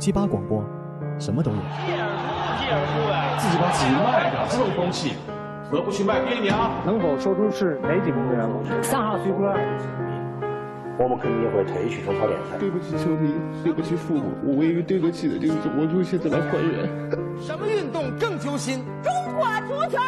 [0.00, 0.64] 七八广播，
[1.18, 1.58] 什么都有。
[3.36, 5.12] 自己把自己卖掉，这种风气，
[5.70, 6.70] 何不去卖给娘？
[6.86, 8.56] 能否说出是哪几名队员吗？
[8.80, 9.54] 三号徐哥。
[10.98, 12.56] 我们肯定会退去中超联赛。
[12.58, 16.88] 对不起球迷，对不起父母，我唯一对不起的就是中国足协这来还原。
[17.38, 18.82] 什么运动更揪心？
[19.02, 19.98] 中国足球。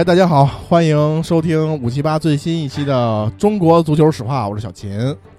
[0.00, 4.90] 哎，大家好，欢迎收听五七八最新一期的中国足球史话，我是小秦。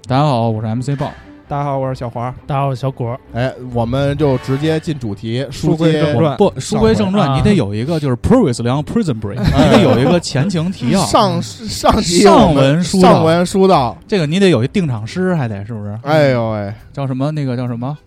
[0.08, 1.12] 大家好，我是 MC 豹。
[1.48, 2.32] 大家好，我是小华。
[2.46, 3.20] 大家好，我是小果。
[3.34, 6.38] 哎，我们就直接进主题，书归正传。
[6.38, 11.04] 不，书归正传，你得有一个就是 previous 两 prison break，你得有一个前情提要。
[11.06, 15.98] 上上上文书上文书道，这个你得有一定场诗，还得是不是？
[16.04, 17.32] 哎呦喂，叫什么？
[17.32, 17.98] 那个叫什么？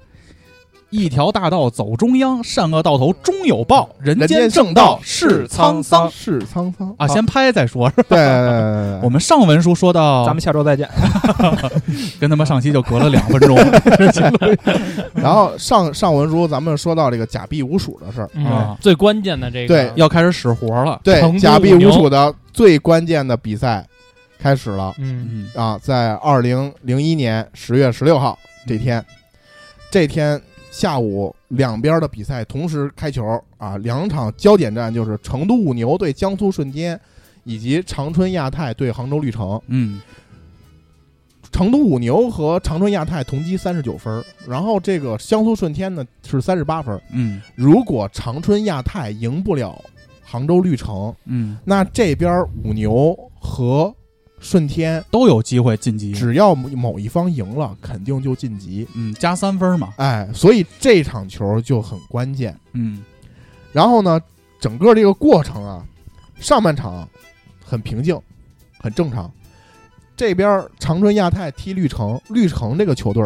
[0.91, 3.89] 一条大道走中央，善恶到头终有报。
[4.01, 7.09] 人间正道是沧桑，是沧桑啊！
[7.09, 8.05] 先拍再说，是吧？
[8.11, 8.19] 对，
[9.03, 10.89] 我们上文书说到，咱们下周再见。
[12.21, 13.57] 跟他们上期就隔了两分钟。
[15.15, 21.01] 然后上上文书，咱们说到这个假币无鼠的事儿啊，最关键的这个对要开始使活了。
[21.03, 23.85] 对，假币无鼠的最关键的比赛
[24.39, 24.95] 开始了。
[24.99, 29.05] 嗯啊，在二零零一年十月十六号这天，
[29.91, 30.41] 这天。
[30.75, 37.01] 下午两边的比赛同时开球啊，两场焦点战就是成都五牛对江苏舜天，
[37.45, 39.61] 以及长春亚泰对杭州绿城。
[39.69, 40.03] 嗯，
[41.53, 47.01] 成都五牛和长春亚泰同积三十九分，然后这个江苏舜天呢是三十八分。
[47.13, 49.81] 嗯，如果长春亚泰赢不了
[50.25, 53.95] 杭州绿城，嗯，那这边五牛和
[54.45, 58.87] 舜天都有机会晋级，只要某一方赢了，肯定就晋级。
[58.95, 59.95] 嗯，加三分嘛。
[59.97, 62.55] 哎，所以这场球就很关键。
[62.75, 63.03] 嗯，
[63.73, 64.21] 然后呢，
[64.61, 65.83] 整个这个过程啊，
[66.39, 67.09] 上半场
[67.65, 68.21] 很平静，
[68.79, 69.33] 很正常。
[70.15, 73.25] 这边长春亚泰踢绿城，绿城这个球队，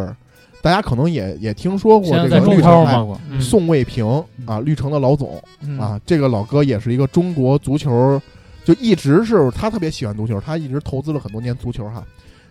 [0.63, 4.07] 大家可能也也听说过这个绿城宋卫平
[4.47, 5.43] 啊，绿城的老总
[5.81, 8.23] 啊，这个老哥也是一个中国足球。
[8.69, 12.05] 就一直是他特别喜欢足球，他一直投资了很多年足球哈。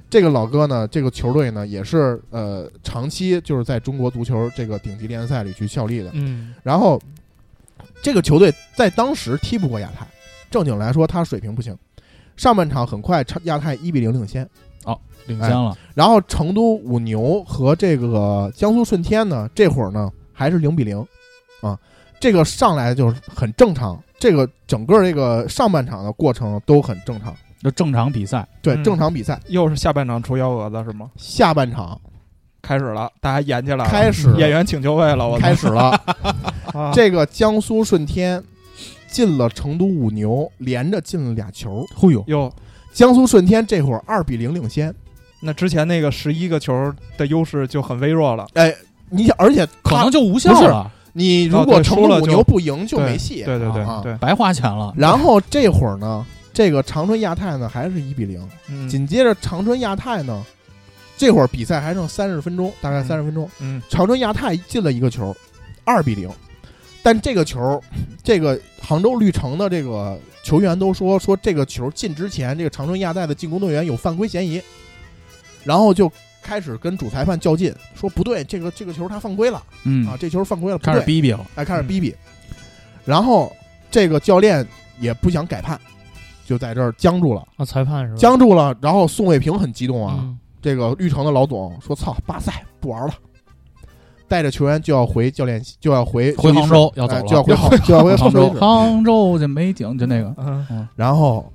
[0.09, 6.09] 这个老哥呢，这个球队呢也是呃长期就是在中国足球这个顶级联赛里去效力的。
[6.16, 7.00] 嗯，然后
[8.01, 10.07] 这个球队在当时踢不过亚太，
[10.50, 11.77] 正经来说他水平不行。
[12.35, 14.44] 上半场很快，亚太一比零领先，
[14.85, 15.77] 哦，领先了。
[15.94, 20.97] 然后成都五牛和这个江苏舜天呢，这会儿呢还是零比零，
[21.61, 21.77] 啊，
[22.19, 24.01] 这个上来就是很正常。
[24.19, 28.47] 这个整个这个上半场的过程都很正常，就正常比赛。
[28.63, 29.39] 对，正常比赛。
[29.47, 31.11] 又是下半场出幺蛾子是吗？
[31.17, 32.00] 下半场
[32.62, 33.86] 开始了，大家演起来了。
[33.86, 35.95] 开始演员请就位了，我开始了。
[36.94, 38.44] 这个江苏舜天
[39.07, 41.86] 进了成都五牛，连着进了俩球。
[41.95, 42.51] 忽悠哟！
[42.91, 44.91] 江苏舜天这会儿二比零领先，
[45.41, 48.47] 那之前那个十一个球的优势就很微弱了。
[48.56, 48.74] 哎，
[49.12, 50.91] 你而且可能就无效了。
[51.17, 54.93] 你如果成都五牛不赢就没戏，对对对对，白花钱了。
[54.95, 56.23] 然后这会儿呢，
[56.53, 60.45] 这个长春亚泰呢还是一比零，紧接着长春亚泰呢，
[61.17, 65.35] 这会儿比赛还剩三十分钟，大概三十分钟，嗯，长春亚泰进了一个球，
[65.83, 66.29] 二比零，
[67.01, 67.81] 但这个球，
[68.23, 74.61] 这个杭州绿城的这个球员都说说这个球进之前，这个长春亚泰的进攻队员有犯规嫌疑，
[75.63, 76.11] 然后就
[76.47, 80.07] 开始跟主裁判较劲，说不对，这个这个球他犯规了嗯。
[80.07, 82.15] 啊，，这球犯规了，不开始对，逼逼了，哎，开始逼逼。
[83.03, 83.51] 然后
[83.91, 84.65] 这个教练
[84.97, 85.77] 也不想改判，
[86.45, 88.17] 就在这儿僵住了，啊，裁判是吧？
[88.17, 88.73] 僵住了。
[88.81, 90.39] 然后宋卫平很激动啊，嗯。
[90.61, 93.13] 这个绿城的老总说：“操，巴塞不玩了。”
[94.27, 97.19] 带着球员就要回教练，就要回回杭州要走了。
[97.21, 98.50] 哎就要回杭，就要回杭州。
[98.50, 98.59] 杭州。
[98.59, 101.50] 杭州这美景就那个，嗯，然后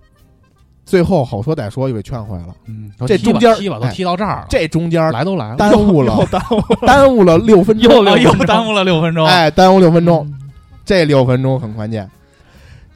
[0.85, 2.55] 最后好说歹说又给劝回来了。
[2.67, 10.39] 嗯，这中间踢吧都哎踢到这儿了，这中间来都来了，耽误了耽误 耽误了六分钟，又又耽误了六分钟，哎，耽误六分钟，嗯
[10.85, 12.11] 这六分钟很关键。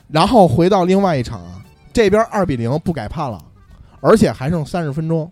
[0.09, 1.63] 然后回到另外一场啊，
[1.93, 3.41] 这边二比零不改判了，
[4.01, 5.31] 而且还剩三十分钟。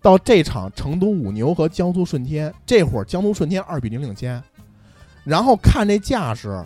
[0.00, 4.42] 到这场成都五牛和江苏舜天，这会儿江苏舜天二比零领先，
[5.24, 6.62] 然后看这架势，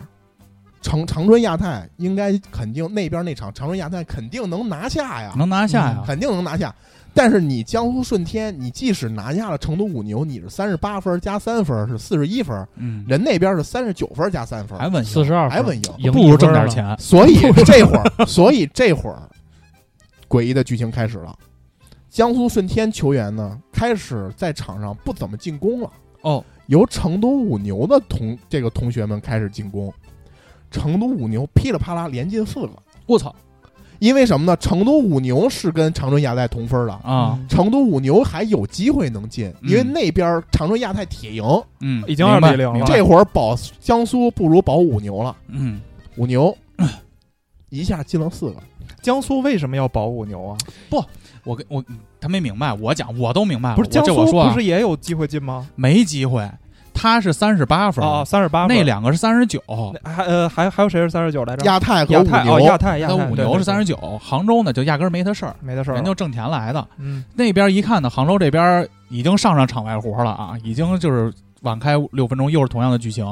[0.80, 6.74] 长长春亚泰应该肯定那边那场长春亚泰肯定能拿下呀，能拿下呀，肯定能拿下。
[7.14, 15.92] 但是你江苏舜天，你即使拿下了成都五牛，你是三十八分加三分是四十一分，嗯，人那边是三十九分加三分，还稳四十二还稳赢。
[15.98, 16.52] 赢不如挣。
[16.52, 17.34] 点钱，所以
[17.64, 19.22] 这会儿，所以这会儿，
[20.28, 21.36] 诡异的剧情开始了。
[22.08, 25.90] 江苏舜天球员呢，开始在场上不怎么进攻了。
[26.20, 29.92] 哦，由成都五牛的同这个同学们开始进攻，
[30.70, 32.70] 成都五牛噼里啪啦连进四个。
[33.06, 33.34] 我操。
[34.00, 34.56] 因为什么呢？
[34.58, 41.42] 成都五牛是跟长春亚泰同分的，啊，成都五牛还有机会能进，因为嗯那边长春亚泰铁营。
[41.80, 45.80] 嗯，已经明白2比0了这会儿保江苏不如保五牛了，嗯，
[46.16, 46.56] 五牛。
[47.70, 48.56] 一下进了四个。
[49.02, 50.56] 江苏为什么要保五牛啊？
[50.88, 51.04] 不
[51.42, 51.84] 我跟我
[52.20, 53.70] 他没明白，我讲我都明白。
[53.70, 55.68] 了，不是江苏不是也有机会进吗？
[55.74, 56.48] 没机会，
[56.98, 58.76] 他是三十八分，啊，三十八分。
[58.76, 59.62] 那两个是三十九，
[60.04, 61.64] 还呃还还有谁是三十九来着？
[61.64, 65.94] 亚太和五亚牛，亚太亚那泰五牛是三十，九，杭州呢就压根儿没他事儿，没他事儿。
[65.94, 66.84] 人就挣钱来的。
[66.98, 73.24] 嗯，那边一看呢，杭州这边已经上上场外活了啊，已经就是晚开六分钟，又是同样的剧情，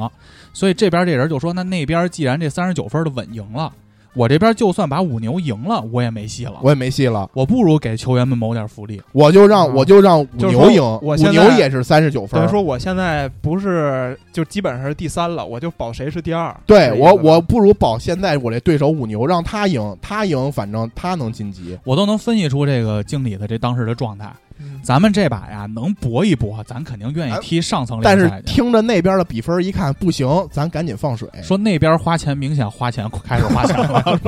[0.52, 3.72] 所以这边这人就说，那那边既然这三十九分的稳赢了，
[4.16, 6.54] 我这边就算把五牛赢了，我也没戏了。
[6.62, 9.00] 我也没戏了，我不如给球员们谋点福利。
[9.12, 12.50] 我就让啊我就让五牛赢，五牛也是三十九分等于。
[12.50, 16.54] 说我现在不是就基本上是第三了，我就保谁是第二。
[16.64, 21.78] 对我我不如保现在我这对手五牛，让他赢，他赢，反正他能晋级。
[21.84, 24.32] 我都能分析出这个经理的这当时的状态。
[24.58, 24.80] 嗯。
[24.82, 28.54] 咱们这把呀，能搏一搏，咱肯定愿意踢上层但是联赛去。
[28.54, 31.28] 听着那边的比分一看不行，咱赶紧放水。
[31.42, 34.20] 说那边花钱明显花钱开始花钱了，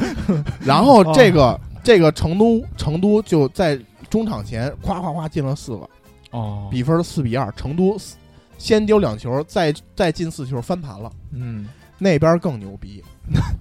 [0.60, 3.78] 然后这个这个成都成都就在
[4.08, 5.88] 中场前夸夸夸进了四个，
[6.32, 8.16] 哦，比分四比二，成都四
[8.58, 11.10] 先丢两球，再再进四球翻盘了。
[11.32, 11.66] 嗯，
[11.98, 13.02] 那边更牛逼，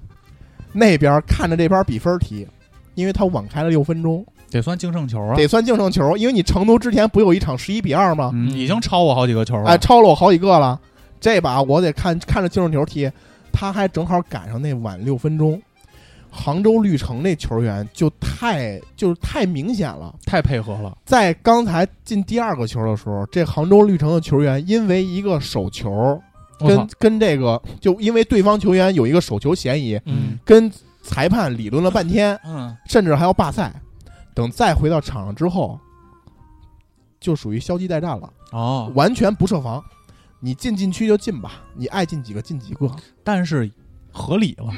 [0.74, 2.48] 那边看着这边比分踢，
[2.96, 8.32] 因为他晚开了六分钟，得算净胜球啊，得算净胜球，因为你成都之前不有一场十一比二吗？
[8.34, 9.66] 嗯，已经超我好几个球了。
[9.66, 10.80] 哎，超了我好几个了。
[11.20, 13.12] 这把我得看看着净胜球踢，
[13.52, 15.62] 他还正好赶上那晚六分钟。
[16.32, 26.22] 杭州绿城那球员就太就是太明显了，太配合了，在刚才进第二个球的时候，这杭州绿城的球员因为一个手球，
[26.60, 30.72] 跟跟这个就因为对方球员有一个手球嫌疑，嗯，跟
[31.02, 33.74] 裁判理论了半天，嗯，甚至还要罢赛。
[34.34, 35.80] 等再回到场上之后，
[37.20, 39.84] 就属于消极待战了，哦，完全不设防。
[40.40, 42.90] 你进禁区就进吧，你爱进几个进几个。
[43.26, 43.70] 但是
[44.12, 44.72] 合理了，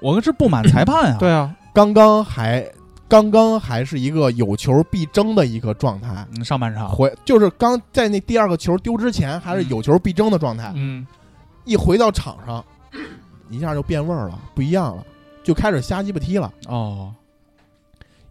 [0.00, 1.18] 我是不满裁判啊。
[1.20, 2.64] 对啊，刚刚还
[3.08, 6.88] 刚刚还是一个有球必争的一个状态，嗯，上半场。
[6.88, 11.04] 回就是刚在那第二个球丢之前还是有球必争的状态，嗯，
[11.64, 12.64] 一回到场上，
[13.48, 15.04] 一下就变味儿了，不一样了，
[15.42, 16.52] 就开始瞎鸡巴踢了。
[16.68, 17.12] 哦，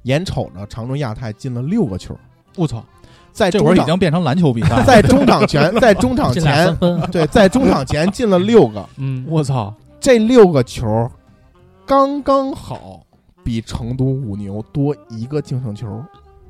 [0.03, 2.15] 眼瞅着长春亚泰进了六个球，
[2.55, 2.83] 我操，
[3.31, 4.83] 在这会儿已经变成篮球比赛了。
[4.87, 6.75] 在中场前，在中场前
[7.11, 11.09] 对，在中场前进了六个， 嗯，我操，这六个球
[11.85, 13.01] 刚刚好
[13.43, 15.87] 比成都五牛多一个净胜球。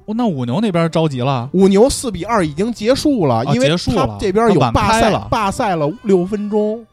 [0.06, 1.48] 哦那五牛那边着急了。
[1.54, 6.84] 五牛四比二已经结束了，因为结束了他这边有罢赛了罢赛了六分钟，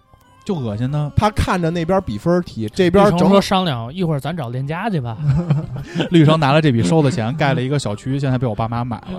[0.46, 1.12] 就恶心呢。
[1.16, 5.18] 他看着那边比分踢， 这边正说商量，一会儿咱找链家去吧。
[6.10, 9.18] 绿城拿了这笔收的钱，盖了一个小区，现在被我爸妈买了。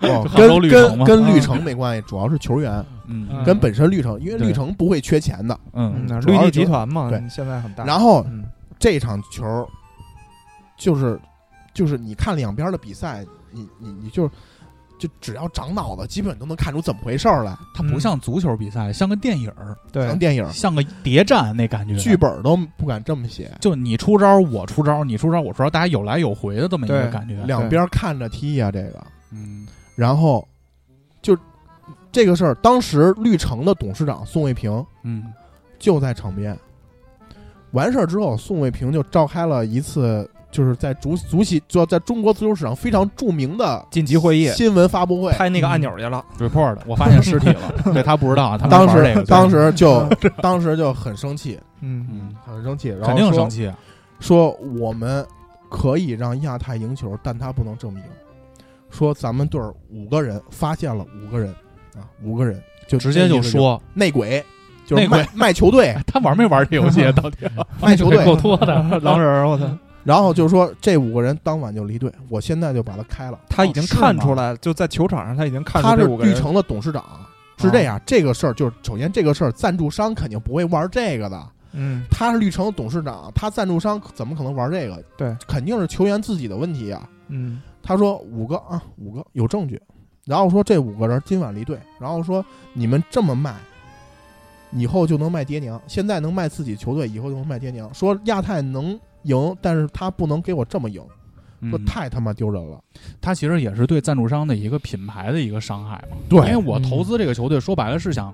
[0.06, 5.58] 哦跟绿城嘛跟跟绿城没关系，主要是球员嗯嗯跟本身绿城，因为绿城不会缺钱的。
[5.72, 7.84] 嗯，嗯，绿地集团嘛，对现在很大。
[7.84, 8.44] 然后嗯，
[8.78, 9.66] 这场球
[10.76, 11.18] 就是
[11.72, 14.30] 就是你看两边的比赛，你你你就
[14.98, 17.56] 就只要长脑子，基本都能看出怎么回事儿来。
[17.74, 21.96] 它不像足球比赛，像个电影儿，对像，电影像个谍战那感觉。
[21.96, 27.42] 剧本都不敢这么写，就你出招，我出招，你出招，我出招，大家有来有回的这么一个对感觉。
[27.44, 30.46] 两边看着踢呀、这个嗯然后
[31.22, 31.36] 就
[32.10, 35.32] 这个事儿，当时绿城的董事长宋卫平嗯
[35.78, 36.56] 就在场边。
[37.72, 40.28] 完事儿之后，宋卫平就召开了一次，
[40.58, 45.30] 就是在足足协，就在中国足球史上非常著名的紧急会议新闻发布会。
[45.34, 50.04] 拍那个按钮去了，，report，我发现尸体了， 对他不知道啊，他当时当时就
[50.42, 53.78] 当时就很生气，嗯嗯，很生气，然后肯定生气，啊
[54.18, 54.50] 说
[54.80, 55.24] 我们
[55.70, 58.04] 可以让亚太赢球，但他不能这么赢。
[58.90, 61.50] 说咱们队儿五个人发现了五个人
[61.94, 64.44] 啊，五个人就直接就说内鬼，
[64.84, 67.46] 就是内鬼卖卖球队， 他玩没玩这游戏啊到底？
[67.80, 69.64] 卖球队，够多的，狼人，我操，
[70.08, 73.38] 然后就是说这五个人当晚就离队，我现在就把他开了。
[73.46, 77.04] 他已经看出来，就在球场上他已经看出来他是绿城的董事长，
[77.58, 78.00] 是这样。
[78.06, 81.46] 这个事儿就是首先这个事儿，赞助商肯定不会玩这个的。
[81.72, 85.04] 嗯，他是绿城的董事长，他赞助商怎么可能玩这个？
[85.18, 87.06] 对，肯定是球员自己的问题啊。
[87.26, 89.78] 嗯，他说五个啊，五个有证据，
[90.24, 93.54] 然后说这五个人今晚离队，然后说你们这么卖，
[94.72, 97.92] 以后就能卖爹娘，现在能卖自己球队，以后就能卖爹娘。
[97.92, 101.02] 说亚太能赢，但是他不能给我这么赢，
[101.70, 102.80] 说嗯太他妈丢人了。
[103.20, 106.16] 他其实也是对赞助商的一个品牌的一个伤害嘛。
[106.28, 108.32] 对因为我投资这个球队，说白了是想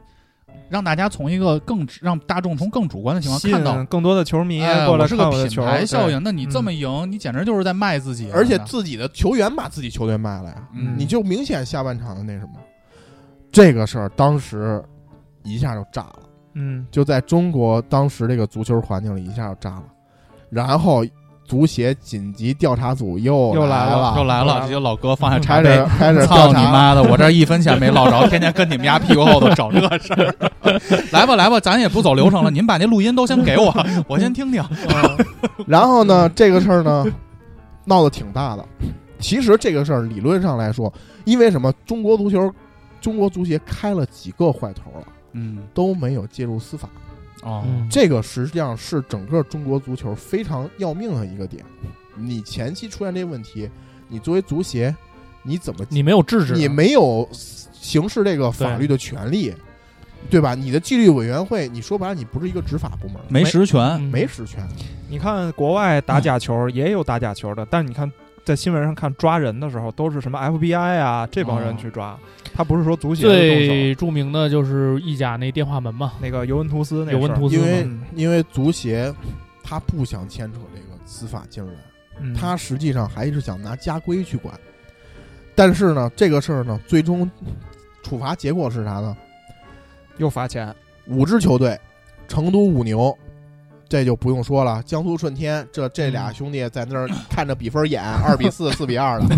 [0.68, 6.22] 让大家从一个更让大众从更主观的情况看到更多的球迷哎过来我是个品看我的球，对牌效应。
[6.22, 12.54] 那你这么赢，你简直就是在卖自己啊，而且自己的球员把自己球队卖了呀，嗯你就明显下半场的那什么，
[13.52, 14.82] 这个事儿当时
[15.42, 16.20] 一下就炸了，
[16.54, 19.84] 嗯，就在中国当时这个足球环境里一下就炸了，
[20.54, 21.04] 然后
[21.44, 27.02] 足协紧急调查组又又来来了又来了，又来了这些老哥放下茶开杯，开始操，你妈的！
[27.02, 30.34] 我这一分钱没捞着，天天跟你们家屁股后头找这事儿。
[31.12, 33.74] 来吧来吧，咱也不走流程了，您把那录音都先给我，
[34.08, 34.64] 我先听听。
[35.66, 37.04] 然后呢，这个事儿呢
[37.84, 38.64] 闹得挺大的。
[39.18, 40.92] 其实这个事儿理论上来说，
[41.24, 41.72] 因为什么？
[41.84, 42.52] 中国足球，
[43.00, 46.88] 中国足协开了几个坏头了，嗯，都没有介入司法。
[47.44, 51.64] 哦，嗯这个实际上是整个中国足球非常要命的一个点。
[52.16, 53.70] 你前期出现这个问题，
[54.08, 54.94] 你作为足协，
[55.42, 59.52] 你怎么你没有制止，你没有行使这个法律的权利，
[60.30, 60.54] 对吧？
[60.54, 63.80] 你的纪律委员会，你说白了，你不是一个执法部门，没实权。
[63.80, 64.66] 嗯没实权。
[65.08, 68.10] 你看国外打假球也有打假球的，但是你看
[68.44, 72.18] 在新闻上看抓人的时候，都是什么 FBI 啊这帮人去抓，
[72.52, 73.22] 他不是说足协。
[73.22, 79.12] 最著名的就是意甲那电话门嘛，那个尤文图斯那尤文图斯因为嗯因为足协
[79.62, 81.72] 他不想牵扯这个司法进来，
[82.20, 82.34] 嗯。
[82.34, 84.54] 他实际上还是想拿家规去管。
[85.54, 87.30] 但是呢，这个事儿呢，最终
[88.02, 89.16] 处罚结果是啥呢？
[90.18, 90.74] 又罚钱，
[91.06, 91.78] 五支球队，
[92.28, 93.16] 成都五牛，
[93.88, 94.82] 这就不用说了。
[94.84, 99.36] 江苏舜天，这这俩嗯兄弟在那儿看着比分演， 二比四、四比二的。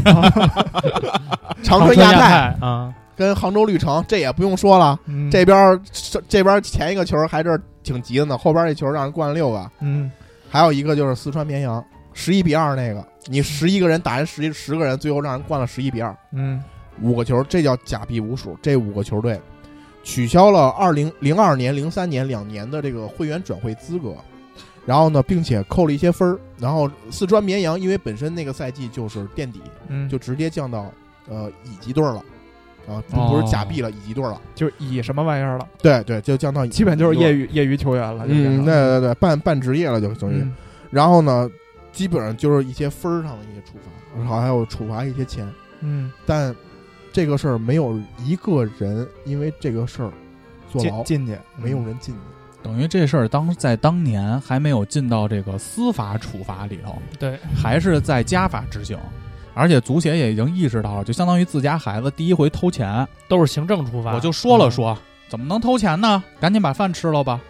[1.62, 4.98] 长 长春亚泰泰啊，跟杭州绿城，这也不用说了。
[5.06, 5.80] 嗯这边儿
[6.28, 9.70] 这边儿前一个球还是挺急的呢，后边这球让人灌了六个。
[9.80, 10.10] 嗯
[10.48, 11.84] 还有一个就是四川绵阳，
[12.14, 16.62] 十一比二那个，你十一个人打人十十个人，最后让人灌了十一比二，嗯
[17.02, 18.56] 五个球，这叫假币无数。
[18.62, 19.38] 这五个球队
[20.02, 24.14] 取消了二零零二年、零三年两年的这个会员转会资格，
[24.86, 26.38] 然后呢，并且扣了一些分儿。
[26.58, 30.90] 然后四川绵阳因为本身那个赛季就是垫底，嗯，就直接降到
[31.28, 32.24] 呃乙级队儿了，
[32.88, 34.40] 啊，就不是假币了，乙级队儿了。
[34.54, 37.46] 就是乙什么玩意儿了，对对，就降到乙基本就是业余。
[37.52, 40.36] 业余球员了，就变嗯，成对对对，半半职业了就等于。
[40.36, 40.54] 嗯
[40.88, 41.50] 然后呢，
[41.92, 46.54] 基本上就是一些分儿上的一些处罚，然后还有处罚一些钱，嗯，但
[47.12, 50.12] 这个事儿没有一个人因为这个事儿
[50.70, 52.20] 坐牢，进进去没有人进去。
[52.66, 58.98] 等于这事儿当在当年还没有进到这个司法处罚里头，对，还是在家法执行。
[59.54, 64.14] 而且足协也已经意识到了，就相当于自家孩子第一回偷钱，都是行政处罚。
[64.14, 66.22] 我就说了说，怎么能偷钱呢？
[66.40, 67.40] 赶紧把饭吃了吧。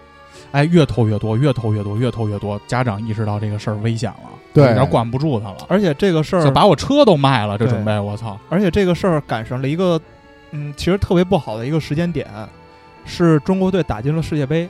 [0.52, 2.60] 哎，越偷越多，越偷越多，越偷越多。
[2.66, 7.56] 家长意识到这个事儿危险了，对有点管不住他了，而且这个事儿把我车都卖了。
[7.56, 8.38] 这准备，我操！
[8.50, 9.98] 而且这个事儿赶上了一个，
[10.50, 12.28] 嗯，其实特别不好的一个时间点，
[13.04, 14.68] 是中国队打进了世界杯，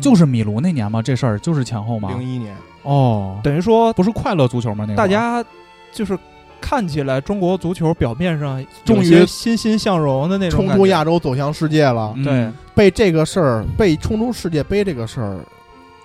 [0.00, 1.02] 就是米卢那年吗？
[1.02, 2.10] 这事儿就是前后吗？
[2.18, 4.84] 零一年，哦，等于说不是快乐足球吗？
[4.86, 5.44] 那个大家
[5.92, 6.18] 就是
[6.60, 15.40] 看起来中国足球表面上终于欣欣向荣的那种冲出亚洲走向世界了，嗯对，被这个事儿，被冲出世界杯这个事儿，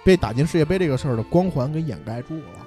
[0.03, 2.65] 被打进世界杯这个事儿的光环给掩盖住了。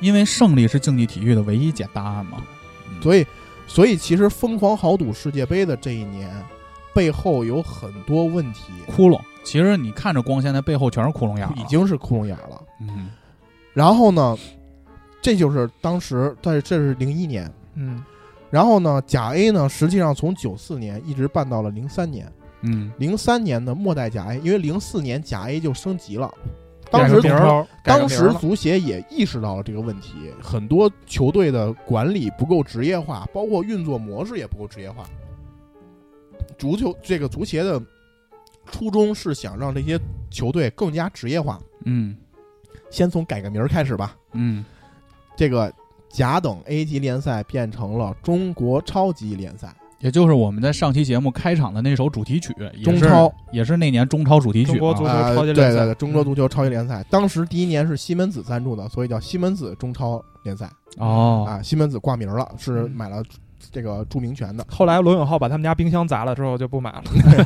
[0.00, 2.38] 因为胜利是竞技体育的唯一解答案嘛。
[2.88, 3.26] 嗯所以，
[3.66, 6.30] 所以其实疯狂豪赌世界杯的这一年，
[6.94, 11.52] 背后有很多问题，窟窿，其实你看着光鲜，那背后全是窟窿眼儿。
[11.56, 12.60] 已经是窟窿眼儿了。
[12.80, 13.10] 嗯
[13.72, 14.36] 然后呢，
[15.20, 18.04] 这就是当时在这是零一年，嗯
[18.50, 22.30] 然后呢，甲 A 呢，实际上从九四年一直办到了零三年。
[22.66, 26.32] 嗯，零三年的末代甲 A，因为零四年甲 A 就升级了，
[26.90, 27.20] 当时
[27.82, 35.04] 当时足协也意识到了这个问题，很多球队的管理不够职业化，包括运作模式也不够职业化。
[36.56, 37.82] 足球这个足协的
[38.66, 39.98] 初衷是想让这些
[40.30, 42.16] 球队更加职业化，嗯。
[42.90, 44.16] 先从改个名儿开始吧。
[44.32, 44.64] 嗯。
[45.36, 45.72] 这个
[46.08, 53.34] 甲等 A 级联赛变成了中国超级联赛，也就是我们在上期节目开场的那首主题曲，也是中超。
[53.50, 54.74] 也是那年中超主题曲啊。
[54.74, 55.78] 中国足球啊，超级联赛。
[55.78, 60.70] 对对对，中国足球超级联赛，当时第一年是西门子赞助的，所以叫西门子中超联赛。
[60.98, 61.60] 哦，啊。
[61.60, 62.90] 西门子挂名了，是嗯。
[62.92, 63.20] 买了
[63.70, 64.64] 这个著名权的。
[64.68, 67.02] 后来罗永浩把他们家冰箱砸了之后就不买了，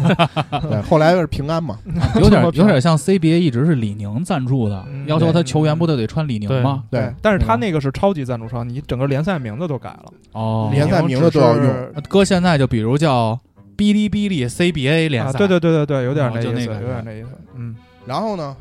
[0.68, 1.78] 对，后来是平安嘛，
[2.20, 6.84] 有点有点像 CBA 一直是李宁赞助的，嗯要求他球员不都得穿李宁吗？
[6.90, 11.92] 对，但是他那个是超级赞助商，你整个联赛名字都改了，哦，联赛名字都要用。
[12.08, 13.38] 搁现在就比如叫
[13.76, 18.56] 哔哩哔哩 CBA 联啊，赛，对对对对对，有点哦那意思，那个有点那意思，嗯，然后呢，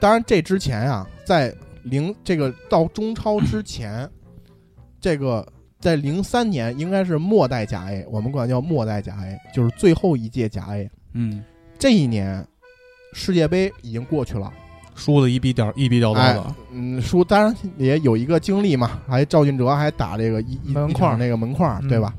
[0.00, 4.08] 当然这之前啊，在零这个到中超之前，
[5.00, 5.46] 这个
[5.84, 10.90] 在零三年应该是末代甲 A，我们管叫末代甲 A，就是最后一届甲 A。
[11.12, 11.44] 嗯，
[11.78, 12.42] 这一年
[13.12, 14.50] 世界杯已经过去了，
[14.94, 16.40] 输的一比掉一比掉豆哎子，，
[16.72, 22.14] 嗯，输当然也有一个经历嘛，还赵俊哲还打这个一一门框那个门框，嗯对吧？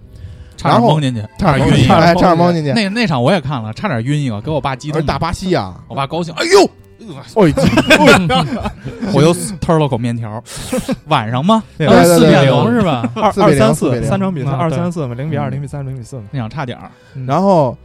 [0.58, 1.96] 差点然后蒙进去， 差点晕一个。
[1.96, 2.72] 哎，差点蒙进去。
[2.72, 5.08] 那那场我也看了，差点晕一个，给我爸激动的。
[5.08, 6.70] 打巴西啊，我爸高兴，哎呦，
[7.14, 7.22] 哦
[9.14, 10.44] 我又吞了口面条。
[11.08, 11.64] 晚上吗？
[11.78, 13.10] 对二四比零是吧？
[13.16, 16.90] 二4比0二三四比0三场比赛二三四嘛，零比二、嗯零比三、零比四嘛，那场差点儿。
[17.16, 17.78] 嗯然后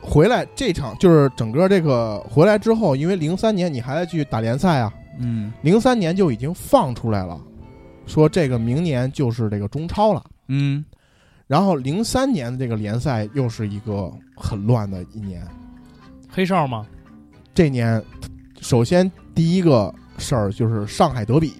[0.00, 7.40] 回来这场就是整个这个回来之后，因为零三年你还在去打联赛啊，嗯零三年就已经放出来了，
[8.06, 10.22] 说这个明年就是这个中超了。
[10.48, 10.84] 嗯
[11.48, 15.46] 然后零三年的这个联赛又是一个很乱的一年，
[16.28, 16.84] 黑哨吗？
[17.54, 18.02] 这年
[18.66, 21.54] 首先第一个事儿就是上海德比，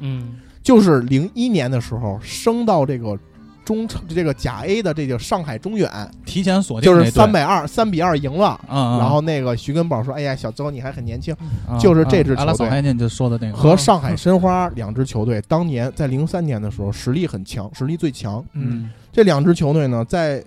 [0.00, 3.18] 嗯，就是零一年的时候升到这个
[3.64, 5.90] 中超这个甲 A 的这个上海中远，
[6.26, 8.60] 提前锁定就是三百二三比二赢了。
[8.68, 8.98] 嗯，嗯。
[8.98, 11.34] 然后那个徐根宝说：“哎呀，小邹你还很年轻。
[11.66, 13.56] 嗯就是这支嗯阿拉球队说的那个。
[13.56, 18.44] 和上海申花两支球队当年在零三年的时候实力很强，实力最强。
[18.52, 20.44] 嗯，这两支球队呢，在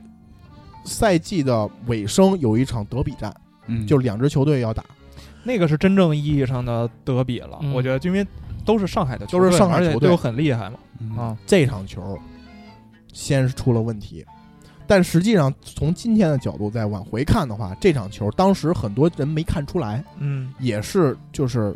[0.83, 3.33] 赛季的尾声有一场德比战，
[3.65, 4.83] 嗯，就是两支球队要打，
[5.47, 7.73] 那个是真正意义上的德比了，嗯。
[7.73, 8.27] 我觉得，因为
[8.65, 10.09] 都是上海的球队都是队，上海球队。
[10.09, 11.17] 都很厉害嘛，嗯。
[11.17, 12.19] 啊，这场球
[13.13, 14.25] 先是出了问题，
[14.85, 20.53] 但实际上从今天的角度再往回看的话，这场球当时很多人没看出来，嗯。
[20.59, 21.73] 也是就是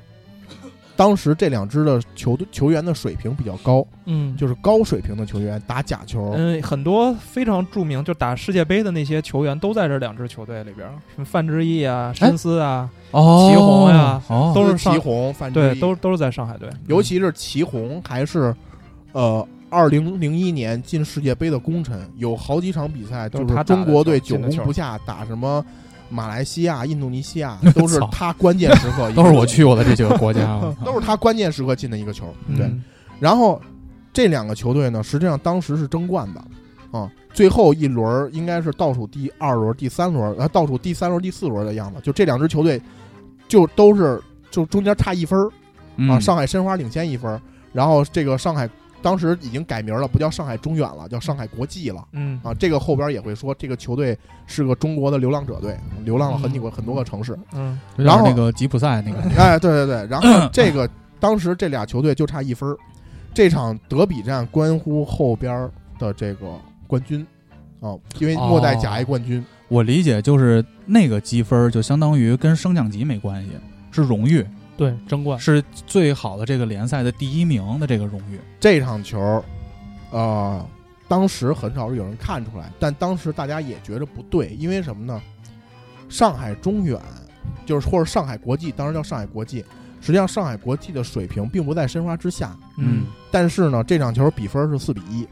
[0.95, 18.55] 当时这两支的球队球员的水平比较高，嗯，就是高水平的球员打假球，嗯，很多非常著名，就打世界杯的那些球员都在这两支球队里边，什么范志毅啊、申思啊，哦，祁宏呀哦，都是上祁宏、范志对，都都是在上海队，尤其是祁宏还是
[19.13, 19.47] 呃。
[19.73, 24.57] 二零零一年进世界杯的功臣，有好几场比赛就是都是他中国队九进的球。
[24.57, 25.65] 攻不下，打什么
[26.11, 32.25] 马来西亚、印度尼西亚， 都是他关键时刻 都是我去过的这几个国家， 都是他关键时刻进的一个球。
[32.55, 32.83] 对，嗯
[33.19, 33.61] 然后
[34.13, 36.43] 这两个球队呢，实际上当时是争冠的
[36.97, 41.99] 啊，最后一轮应该是倒数第二轮、第三轮，呃，倒数第三轮、第四轮的样子。
[42.01, 42.81] 就这两支球队，
[43.47, 45.51] 就都是就中间差一分儿啊，
[45.97, 47.39] 嗯上海申花领先一分，
[47.71, 48.67] 然后这个上海
[49.01, 52.07] 当时已经改名了，不叫上海中远了，叫上海国际了。
[52.11, 52.39] 嗯。
[52.43, 57.37] 啊，这个后边也会说，这个球队是个中国的流浪者队，流浪了很几个、很多个城市。
[57.53, 57.79] 嗯。
[57.95, 62.77] 然后那个吉普赛那个， 哎，对对对，然后 这个当时这俩球队就差一分儿，
[63.33, 66.47] 这场德比战关乎后边的这个
[66.87, 67.25] 冠军
[67.79, 73.51] 啊，因为末代甲 A 冠军，我理解就是那个积分就相当于跟升降级没关系，
[73.91, 74.45] 是荣誉，
[74.81, 78.39] 对，争冠是最好的这个联赛的第一名的这个荣誉。
[78.59, 79.43] 这场球，
[80.09, 80.67] 呃，
[81.07, 85.21] 当时很少有人看出来，但当时大家也觉得不对，因为什么呢？
[86.09, 86.99] 上海中远
[87.63, 89.63] 就是或者上海国际，当时叫上海国际，
[90.01, 95.27] 实际上上海国际的水平并不在申花之下，嗯但是呢，这场球比分是四比一，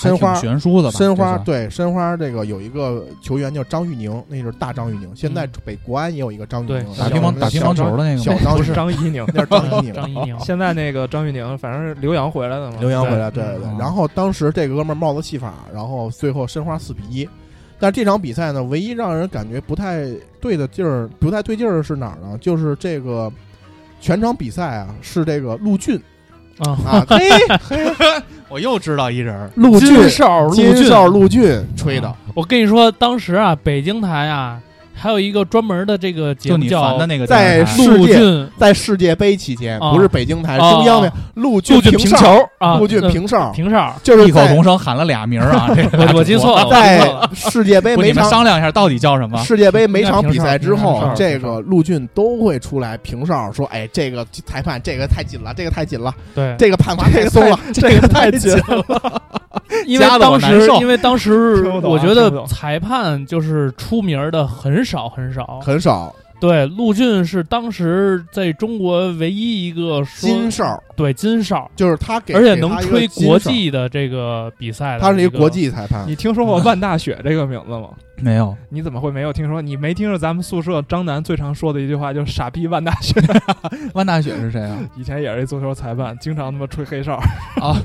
[0.00, 0.98] 申花悬殊的吧？
[0.98, 5.14] 申花对申花这个有一个球员叫张玉宁，那是大张玉宁。
[5.14, 9.92] 现在北国安也有一个张玉宁，打乒乓打乒乓球的那个小张张怡宁， 那是张怡宁。
[9.94, 13.78] 张怡宁，现在那个张玉宁，反正是留洋回来的嘛，留洋回来，对对。
[13.78, 17.28] 然后当时这个哥们儿帽子戏法，然后最后申花四比一。
[17.78, 20.06] 但这场比赛呢，唯一让人感觉不太
[20.40, 22.36] 对的劲儿，不太对劲儿的是哪儿呢？
[22.38, 23.32] 就是这个
[24.00, 25.98] 全场比赛啊，是这个陆俊
[26.60, 27.28] 啊，啊， 嘿，
[28.48, 32.08] 我又知道一人儿，陆俊金少陆俊金少陆俊吹的。
[32.08, 34.60] 啊，我跟你说，当时啊，北京台啊，
[35.00, 49.38] 还有一个专门的这个节就你目叫烦的那个在陆俊在世界杯期间，啊不是北京台，啊中央的陆俊陆俊平平哨，球啊，陆俊呃平哨，平哨，就是异口在同声喊了俩名儿啊， 这个我我记错了，我记错在世界杯不，每你们场商量一下到底叫什么？
[49.42, 59.22] 世界杯每场比赛之后哨，这个陆俊都会出来评哨，说：“哎，这个裁判这个太紧了，这个太紧了，对，这个判罚太松了，这个太紧了。
[59.86, 75.50] 因为加得我当时受因为当时听不懂啊我觉得听不懂裁判就是出名儿的很少很少”，很少对，陆俊是当时在中国唯一一个说金哨，对金哨，就是他给，而且能吹，国际的这个比赛他是一个国。
[75.50, 76.08] 际裁判。
[76.08, 77.90] 你听说过万大雪这个名字吗？
[78.22, 79.60] 没有，你怎么会没有听说？
[79.62, 83.20] 你没听着咱们宿舍张楠最常说的一句话就是“傻逼万大雪。
[83.94, 87.16] 万大雪是谁啊？”，以前也是一足球裁判，经常他妈吹黑哨。
[87.60, 87.76] 啊，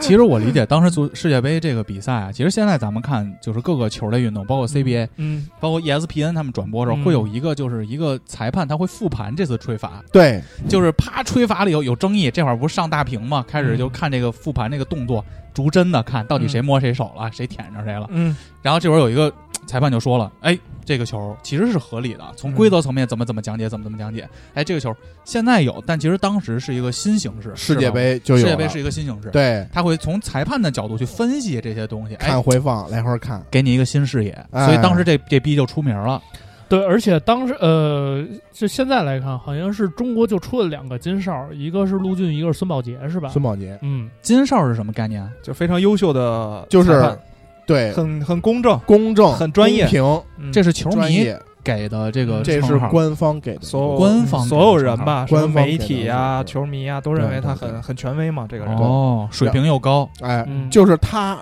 [0.00, 7.04] 其实我理解当时足世界杯这个比赛啊，其实现在咱们看就是各个球类运动，包括 CBA，、嗯，包括 E ESPN 他们转播的时候，嗯。
[7.06, 18.08] 会有一个就是一个裁判他会复盘这次吹罚，对，就是啪吹罚了以后有争议，这会儿不是上大屏嘛，开始就看这个复盘这个动作，逐帧的看到底谁摸谁手了，谁舔着谁了。
[18.10, 19.32] 嗯，然后这会儿有一个
[19.66, 24.28] 裁判就说了，哎，这个球其实是合理的，从规则层面怎么怎么讲解，怎么怎么讲解。
[24.54, 36.22] 哎，这个球现在有，但其实当时是一个新形式，世界杯就有世界杯是一个新形式，，对，他会从裁判的角度去分析这些东西，哎看，回放来回看，给你一个新视野，哎所以当时这这逼就出名了。
[36.68, 43.28] 对，而且当时呃，就现在来看，好像是中国就出了两个金哨，一个是陆俊，一个是孙宝杰，是吧？
[43.28, 45.24] 孙宝杰嗯，金哨是什么概念？
[45.44, 47.18] 就非常优秀的就是裁判
[47.66, 49.88] 对很很公正，公正、很专业
[50.52, 53.62] 这是球迷，给的这个这是官方给的。
[53.62, 58.46] 所有官方所有人吧，官方媒体啊、球迷啊，都认为他很很权威嘛。
[58.48, 61.38] 这个人，哦，水平又高，哎，嗯就是他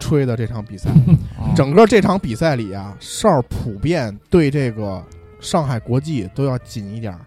[0.00, 0.90] 吹的这场比赛，
[1.38, 5.00] 哦 整个这场比赛里啊，哨儿普遍对这个
[5.38, 7.20] 上海国际都要紧一点儿，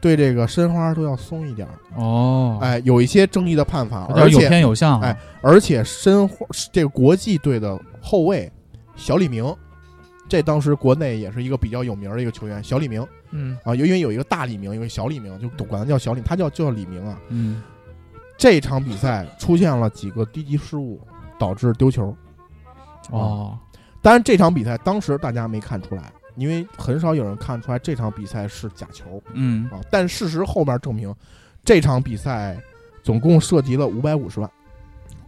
[0.00, 1.74] 对这个申花都要松一点儿。
[1.96, 8.50] 哦，哎，有一些争议的判罚，而且有偏有向啊，哎而且申花这个国际队的后卫
[8.96, 9.54] 小李明，
[10.28, 17.20] 这当时国内也是一个比较有名的一个球员，小李明嗯，啊，因为有一个大李明，有一个小李明，就管他叫小李，他叫就叫李明啊。
[17.28, 17.62] 嗯，
[18.36, 21.00] 这场比赛出现了几个低级失误，
[21.38, 22.14] 导致丢球。
[23.10, 23.58] 哦，
[24.02, 29.80] 当然，这场比赛当时大家没看出来，因为很少有人看出来这场比赛是假球嗯，啊。
[29.90, 31.14] 但事实后面证明，
[31.64, 32.56] 这场比赛
[33.02, 34.50] 总共涉及了五百五十万。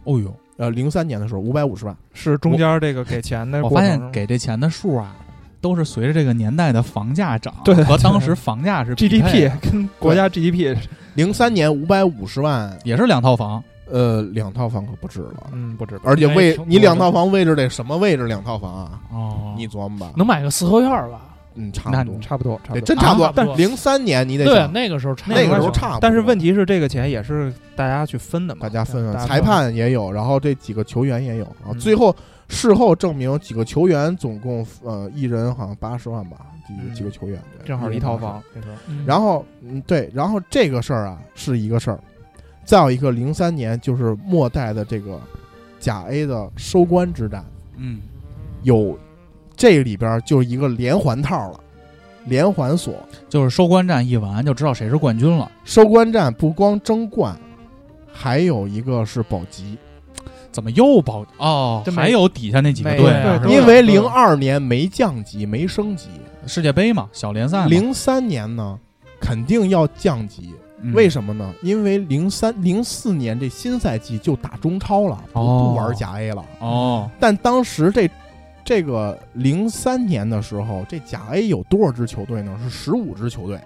[0.03, 1.95] 哦呦，呃，零三年的时候，五百五十万。
[2.13, 3.99] 是中间这个给钱的我发程中。
[3.99, 5.15] 现给这钱的数啊，
[5.61, 10.77] 都是随着这个年代的房价涨，对对和当时房价是匹 GDP 的跟国家 GDP，
[11.15, 13.63] 零三年五百五十万，也是两套房，
[13.93, 15.51] 呃，两套房可不止了。
[15.51, 15.99] 嗯，不止。
[16.03, 18.25] 而且位你两套房位置得什么位置？
[18.25, 20.13] 两套房啊，哦你琢磨吧。
[20.17, 21.21] 能买个四合院儿吧？
[21.53, 22.81] 嗯，差不多，差不多，差不多。
[22.81, 23.25] 真差不多。
[23.25, 25.99] 啊差不多零三年你得对，那个时候那个时候差差不多。
[26.01, 31.69] 但是问题是，这个钱也是大家去分的嘛，大家分裁判也有，然后这几个球员也有啊。
[31.69, 32.15] 嗯最后
[32.49, 38.43] 事后证明，几个球员总共呃一人好像八十万吧，几几个球员对正好一人80万套房。
[39.05, 41.99] 然后嗯对，然后这个事儿啊是一个事儿，
[42.65, 45.19] 再有一个零三年就是末代的这个
[45.79, 47.43] 甲 A 的收官之战，
[47.77, 47.99] 嗯，
[48.61, 48.97] 有
[49.55, 51.59] 这里边就是一个连环套了，
[52.25, 52.95] 连环锁。
[53.27, 55.51] 就是收官战一完就知道谁是冠军了。
[55.65, 57.37] 收官战不光争冠，
[58.11, 59.77] 还有一个是保级，
[60.51, 61.91] 怎么又保哦这？
[61.91, 63.11] 没还有底下那几个队
[63.49, 66.07] 因为零二年没降级没升级，
[66.45, 68.79] 世界杯嘛，小联赛，零三年呢
[69.19, 70.53] 肯定要降级。
[70.83, 71.53] 嗯为什么呢？
[71.61, 76.45] 因为零三零四年这新赛季就打中超了，不哦不玩甲 A 了。
[76.59, 78.09] 哦，但当时这
[78.65, 82.59] 这个零三年的时候，这甲 A 有多少支球队呢？
[82.61, 83.57] 是十五支球队。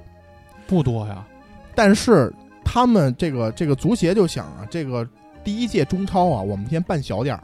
[0.67, 1.25] 不多呀，
[1.73, 2.31] 但是
[2.63, 5.07] 他们这个这个足协就想啊，这个
[5.43, 7.43] 第一届中超啊，我们先办小点儿，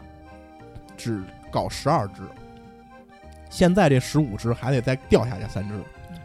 [0.95, 2.21] 只搞十二支。
[3.49, 5.75] 现在这十五支还得再掉下去三支，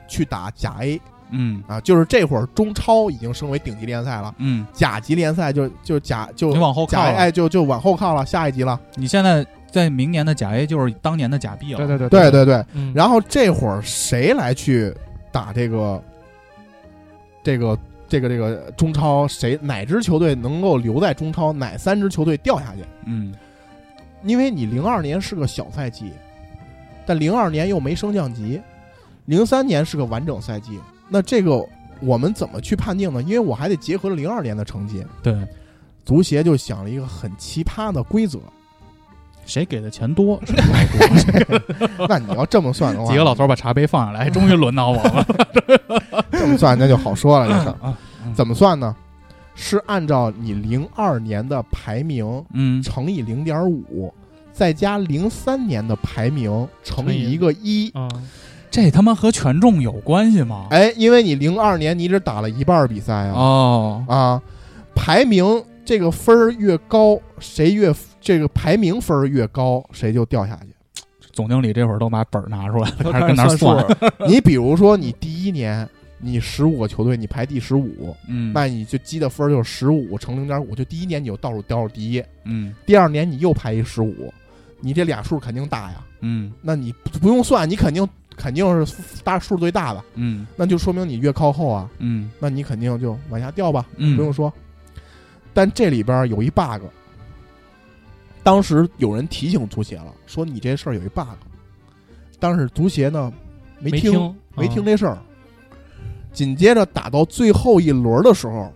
[0.09, 8.79] 去打甲 A 嗯啊，就是这会儿中超已经升为顶级联赛了，嗯，甲级联赛就就甲就你往后甲靠了 A 哎就就往后靠了，下一级了。
[8.95, 14.95] 你现在在明年的甲 A 就是当年的甲 B 了，对对对对对对，嗯然后这会儿谁来去
[15.31, 16.03] 打这个
[17.43, 19.29] 这个这个这个中超？
[19.29, 21.53] 谁哪支球队能够留在中超？
[21.53, 22.83] 哪三支球队掉下去？
[23.07, 23.35] 嗯
[24.25, 26.13] 因为你零二年是个小赛季，
[27.07, 28.61] 但零二年又没升降级，
[29.27, 30.81] 零三年是个完整赛季。
[31.09, 31.65] 那这个
[32.01, 33.23] 我们怎么去判定呢？
[33.23, 35.05] 因为我还得结合零二年的成绩。
[35.23, 35.35] 对，
[36.05, 38.39] 足协就想了一个很奇葩的规则。
[39.47, 40.55] 谁给的钱多， 谁
[42.07, 45.27] 那你要这么算的话，几个老头把茶杯放下来，终于轮到我了。
[46.31, 47.97] 这么算那就好说了，这事儿啊，
[48.35, 48.95] 怎么算呢？
[49.55, 54.13] 是按照你零二年的排名嗯，乘以零点五，
[54.53, 57.91] 再加零三年的排名乘乘以以一个一。
[57.95, 58.09] 嗯，
[58.71, 60.67] 这他妈和权重有关系吗？
[60.71, 64.43] 哎，因为你零二年你只打了一半儿比赛啊，哦，啊，
[64.95, 71.03] 排名这个分儿越高，谁越这个排名分儿越高，谁就掉下去。
[71.33, 73.87] 总经理这会儿都把本儿拿出来开始跟那儿算。
[74.29, 84.33] 你比如说，你第一年你十五个球队，你排第十五，嗯，那你就积的分儿就是十五乘零点五，就第一年你就倒数倒数第一，嗯第二年你又排一十五，
[84.81, 86.05] 你这俩数肯定大呀。
[86.21, 88.07] 嗯那你不不用算，你肯定
[88.39, 94.51] 肯定是大数最大的，嗯那就说明你越靠后啊，嗯那你肯定就往下掉吧，嗯，不用说。
[95.53, 96.85] 但这里边有一 bug，
[98.45, 101.27] 当时有人提醒足协了，说你这事儿有一 bug，
[102.39, 103.33] 但是足协呢
[103.81, 105.19] 没听没听这事儿。
[106.33, 108.73] 紧接着打到最后一轮的时候，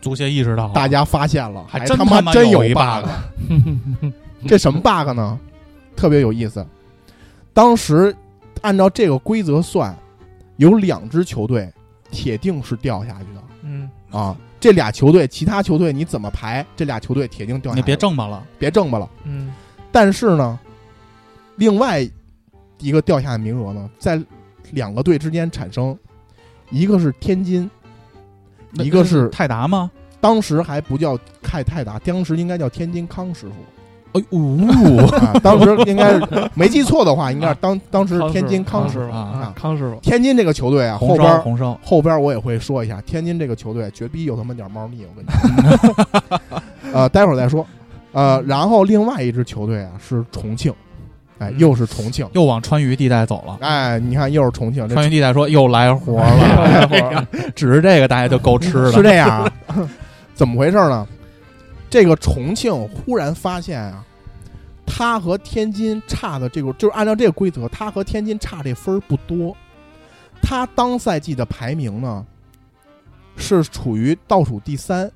[0.00, 2.72] 足协意识到了大家发现了，还真他妈妈真有一。
[2.72, 3.06] bug，
[4.46, 5.38] 这什么 bug 呢？
[5.94, 6.64] 特别有意思。
[7.52, 8.14] 当时
[8.62, 9.96] 按照这个规则算，
[10.56, 11.72] 有两支球队
[12.10, 14.36] 铁定是掉下去的嗯，啊。
[14.60, 16.66] 这俩球队，其他球队你怎么排？
[16.74, 17.80] 这俩球队铁定掉下去。
[17.80, 19.08] 你别挣吧了，别挣吧了。
[19.22, 19.54] 嗯，
[19.92, 20.58] 但是呢，
[21.54, 22.00] 另外
[22.78, 24.20] 一个掉下的名额呢，在
[24.72, 25.96] 两个队之间产生，
[26.70, 27.70] 一个是天津，
[28.72, 29.88] 一个是泰达吗？
[30.20, 33.54] 当时还不叫泰泰达，当时应该叫天津康师傅。
[34.12, 36.22] 哎呦，啊，当时应该是
[36.54, 39.12] 没记错的话，应该是当当时天津康师傅。
[39.12, 45.30] 啊啊，康师傅，天津这个球队啊，红烧后边红烧，后边我也会说一下，天津这个球队绝逼有他妈点猫腻，我跟你
[45.76, 46.60] 说。
[46.92, 47.66] 呃，待会儿再说。
[48.12, 50.72] 呃，然后另外一支球队啊是重庆，
[51.38, 52.26] 哎，嗯又是重庆。
[52.32, 53.58] 又往川渝地带走了。
[53.60, 58.92] 哎，你看又是重庆，这川渝地带说又来活了， 只是这个大家就够吃的。
[58.92, 59.28] 是这样
[59.68, 59.88] 啊？
[60.34, 61.06] 怎么回事呢？
[61.90, 64.04] 这个重庆忽然发现啊，
[64.86, 69.56] 他和天津差的这个，就是按照这个规则，他和天津差这分儿不多。
[70.40, 72.24] 他当赛季的排名呢，
[73.36, 75.10] 是处于倒数第三，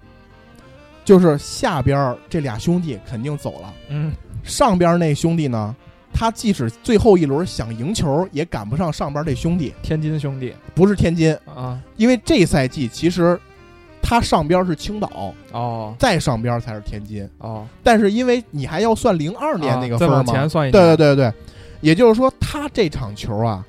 [1.04, 5.74] 就是下边儿这俩兄弟肯定走了，嗯，上边儿那兄弟呢，
[6.12, 10.54] 他即使最后一轮想赢球，也赶不上上边这兄弟，天津兄弟。
[10.74, 13.38] 不是天津，啊，因为这赛季其实
[14.02, 15.94] 他上边是青岛，哦。
[15.98, 17.26] 再上边才是天津。
[17.38, 21.32] 哦，但是因为你还要算零二年那个分儿嘛，前算一对对，对对，
[21.80, 23.64] 也就是说他这场球啊，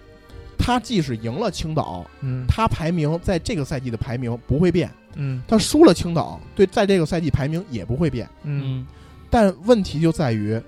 [0.58, 2.46] 他即使赢了青岛，嗯。
[2.48, 5.42] 他排名在这个赛季的排名不会变；嗯。
[5.48, 8.28] 他输了青岛，对，在这个赛季排名也不会变。
[8.44, 8.86] 嗯。
[9.30, 10.60] 但问题就在于，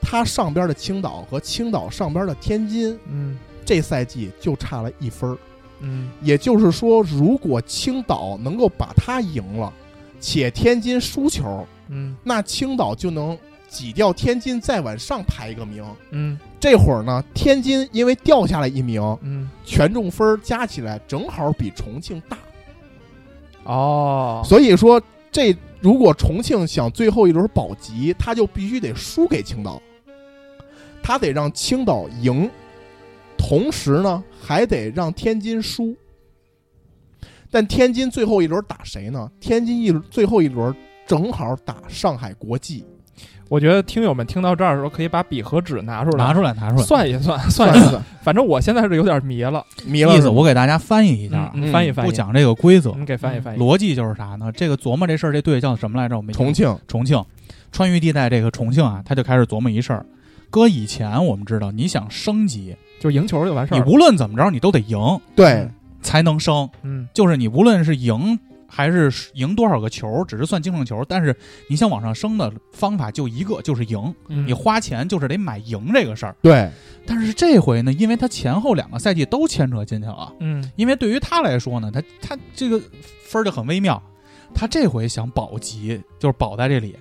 [0.00, 3.36] 他上边的青岛和青岛上边的天津，嗯。
[3.64, 5.38] 这赛季就差了一分儿。
[5.82, 6.08] 嗯。
[6.22, 9.72] 也就是说，如果青岛能够把他赢了，
[10.18, 12.16] 且天津输球，嗯。
[12.24, 13.36] 那青岛就能
[13.68, 15.84] 挤掉天津，再往上排一个名。
[16.10, 16.38] 嗯。
[16.60, 22.38] 这会儿呢，天津因为掉下来一名，嗯，权重分加起来正好比重庆大，
[23.64, 29.82] 哦，所以说这如果重庆想最后一轮保级，他就必须得输给青岛，
[31.02, 32.48] 他得让青岛赢，
[33.42, 35.96] 同时呢还得让天津输。
[37.50, 39.28] 但天津最后一轮打谁呢？
[39.40, 40.74] 天津一最后一轮
[41.06, 42.82] 正好打上海国际，
[43.48, 46.82] 我觉得听友们听到这儿的时候，可以把笔和纸拿出来，拿出来，拿出来。
[46.82, 48.02] 算一算，算一算。
[48.22, 53.58] 反正我现在是有点迷了，迷了意思我给大家翻译一下翻译翻译，不讲这个规则，你给翻译翻译。
[53.58, 54.50] 逻辑就是啥呢？
[54.52, 56.16] 这个琢磨这事儿，这队叫什么来着？
[56.16, 57.22] 我们重庆重庆，
[57.70, 60.06] 川渝地带这个重庆啊，他就开始琢磨一事儿。
[60.48, 63.78] 搁以前我们知道，你想升级，就赢球就完事儿。
[63.78, 64.96] 你无论怎么着，你都得赢
[65.34, 65.68] 对，
[66.00, 66.70] 才能升。
[66.82, 68.38] 嗯就是你无论是赢
[68.68, 71.36] 还是赢多少个球，只是算净胜球，但是
[71.68, 74.14] 你想往上升的方法就一个，就是赢。
[74.28, 76.36] 嗯，你花钱就是得买赢这个事儿。
[76.40, 76.70] 对，
[77.04, 82.80] 但是这回呢，因为他前后两个赛季都牵扯进去了，嗯因为对于他来说呢，他他这个
[83.24, 84.00] 分儿就很微妙。
[84.54, 86.94] 他这回想保级，就是保在这里，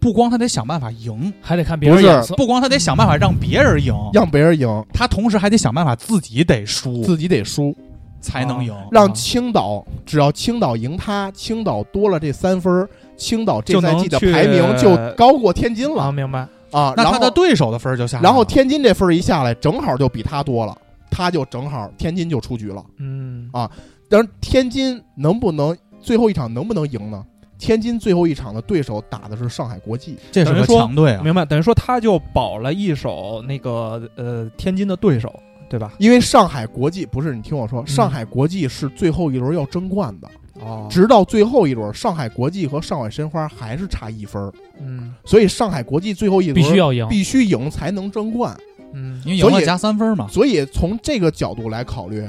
[0.00, 2.34] 不光他得想办法赢，还得看别人不是眼色。
[2.36, 7.74] 不光他得想办法让别人赢，让别人赢，他同时还得想办法自己得输自己得输，
[8.20, 8.74] 才能赢。
[8.90, 16.46] 让青岛只要青岛赢他，青岛多了这三分儿，青岛这赛季的排名就高过天津啊，了明白。
[16.70, 16.94] 啊。
[16.96, 20.76] 然那他的对手的分儿就下来了，然后天津这分儿一下来，正好就比他多了，
[21.10, 22.84] 他就正好天津就出局了。
[22.98, 23.68] 嗯啊，
[24.08, 27.24] 但是，天津能不能最后一场能不能赢呢？
[27.58, 31.22] 天津最后一场的对手打的是上海国际，这是个强队啊。
[31.22, 31.44] 明白？
[31.44, 35.34] 等于说他就保了一手那个呃天津的对手，
[35.68, 35.92] 对吧？
[35.98, 47.08] 因为上海国际不是你听我说，上海国际是最后一轮要争冠的，哦，直到最后一轮，上海国际和上海申花还是差一分儿，嗯所以上海国际最后一轮必须要赢。
[47.08, 48.56] 必须赢才能争冠。
[48.94, 50.26] 嗯所以因为赢了加三分嘛。
[50.28, 52.26] 所以从这个角度来考虑，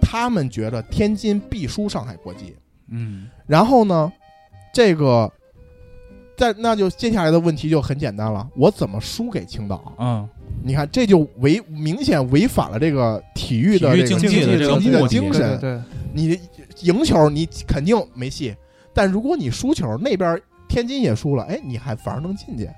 [0.00, 2.56] 他们觉得天津必输上海国际。
[2.94, 4.12] 嗯，然后呢，
[4.72, 5.30] 这个
[6.36, 9.92] 在那就接下来的问题就很简单了，我怎么输给青岛？
[9.98, 10.28] 嗯，
[10.64, 15.58] 你看，这就违明显违反了这个体育的这个竞技的竞技的精神。
[15.60, 15.82] 对对，
[16.12, 16.40] 你
[16.80, 18.54] 赢球你肯定没戏，
[18.92, 22.68] 但如果你输球，那边天津也输了，哎，你还反而能进去。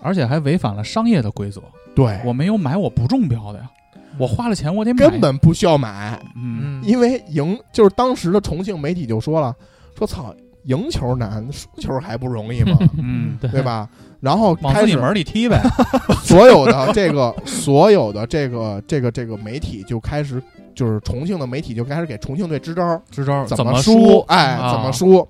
[0.00, 1.60] 而且还违反了商业的规则。
[1.94, 3.68] 对，我没有买我不中标的呀，
[4.16, 5.08] 我花了钱我得买。
[5.08, 9.54] 根本不需要买，嗯，嗯，因为赢就是当时的重庆媒体就说了，
[9.96, 10.32] 说操，
[10.68, 12.78] 赢球难，输球还不容易吗？
[12.96, 13.62] 嗯，对对？
[13.62, 13.88] 吧？
[14.20, 15.60] 然后往自己开始门里踢呗。
[16.22, 20.42] 所有的这个所有的这个这个这个媒体就开始，
[20.74, 25.26] 就是重庆的媒体就开始给重庆队支招，支招怎么输，哎，啊怎么输。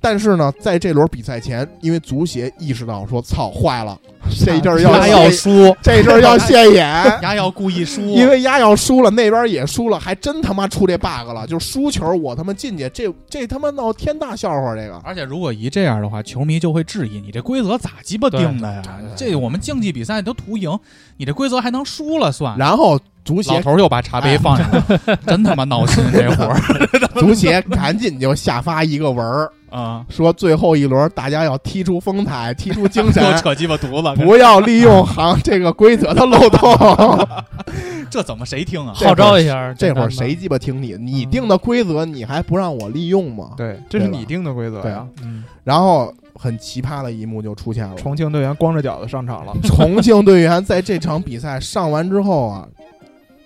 [0.00, 3.98] 但是呢，在这轮比赛前，因为足协意识到说，操，坏了，
[4.44, 6.84] 这一阵儿要鸭要输，这阵儿要现眼，
[7.22, 18.82] 鸭要故意输，因为鸭要输了，那边也输了，还真他妈出这 bug 了，就输球我他妈进去，这这他妈闹天大笑话，这个而且如果一这样的话，球迷就会质疑你这规则咋鸡巴定的呀？
[19.16, 20.78] 这我们竞技比赛都图赢，
[21.16, 22.56] 你这规则还能输了算？
[22.58, 26.58] 然后足协老头儿又把茶杯放下了，真他妈闹心 这活儿
[27.20, 30.04] 足协赶紧就下发一个文儿，啊！
[30.08, 37.28] 说最后一轮大家要踢出风采，踢出精神，又扯鸡巴犊子， 不要利用行这个规则的漏洞。
[38.10, 38.92] 这怎么谁听啊？
[38.94, 40.96] 号召一下，这会儿谁鸡巴听你？
[40.96, 43.50] 你定的规则你还不让我利用吗？
[43.56, 45.06] 对，这是你定的规则呀对啊。
[45.22, 49.52] 嗯，然后很奇葩的一幕就出现了， 重庆队员光着脚的上场了。
[49.62, 52.66] 重庆队员在这场比赛上完之后啊，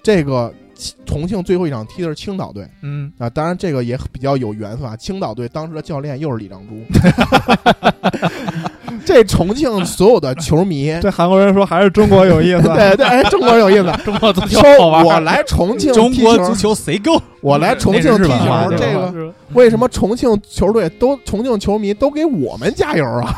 [0.00, 0.54] 这个
[1.04, 4.96] 重庆最后一场踢的是青岛队嗯，啊，当然这个也比较有缘分啊。
[4.96, 6.86] 青岛队当时的教练又是李章洙，
[9.04, 12.62] 这重庆所有的球迷， 这韩国人说还是中国有意思。
[12.74, 13.92] 对对，哎，中国有意思。
[14.04, 15.04] 中国足球说好玩。
[15.04, 17.20] 我来重庆中踢球国足球谁够？
[17.40, 23.36] 我来重庆踢球，这个为什么重庆球队都重庆球迷都给我们加油啊？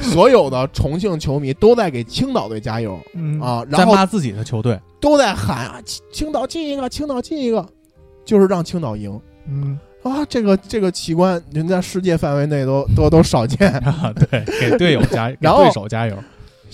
[0.00, 7.66] 所有的重庆球迷都在给青岛队加油嗯，啊，然后在骂自己的球队，都在喊啊，青青岛进一个，青岛进一个，
[8.24, 10.24] 就是让青岛赢嗯，啊！
[10.28, 13.70] 这个这个奇观，人家世界范围内都都都少见。
[13.80, 16.16] 啊，对，给队友加， 给然后对手加油。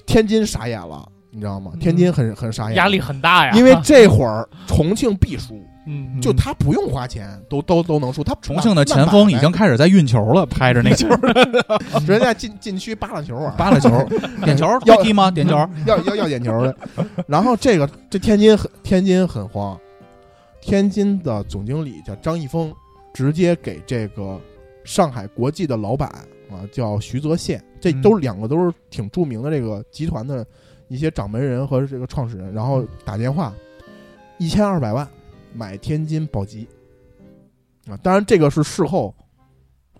[0.06, 1.70] 天津傻眼了，你知道吗？
[1.74, 8.22] 嗯天津很很傻眼，压力，很大呀，因为这会儿重庆必输，嗯，就他不用花钱，都都都能输。
[8.22, 11.08] 他重庆的前锋已经开始在运球了，拍着那球，
[12.06, 14.06] 人家禁禁区扒拉球啊，扒拉球，
[14.44, 15.30] 点球要踢吗？
[15.30, 15.56] 点球，
[15.86, 16.76] 要要要点球的。
[17.26, 19.78] 然后这个这天津很天津很慌，
[20.60, 22.72] 天津的总经理叫张一峰，
[23.14, 24.38] 直接给这个
[24.84, 26.06] 上海国际的老板
[26.50, 30.46] 啊叫徐泽宪，这嗯都两个都是挺著名的这个集团的
[30.88, 33.54] 一些掌门人和这个创始人，然后打电话
[34.38, 35.08] 一千二百万
[35.54, 36.66] 买天津保级
[37.88, 39.14] 啊，当然这个是事后。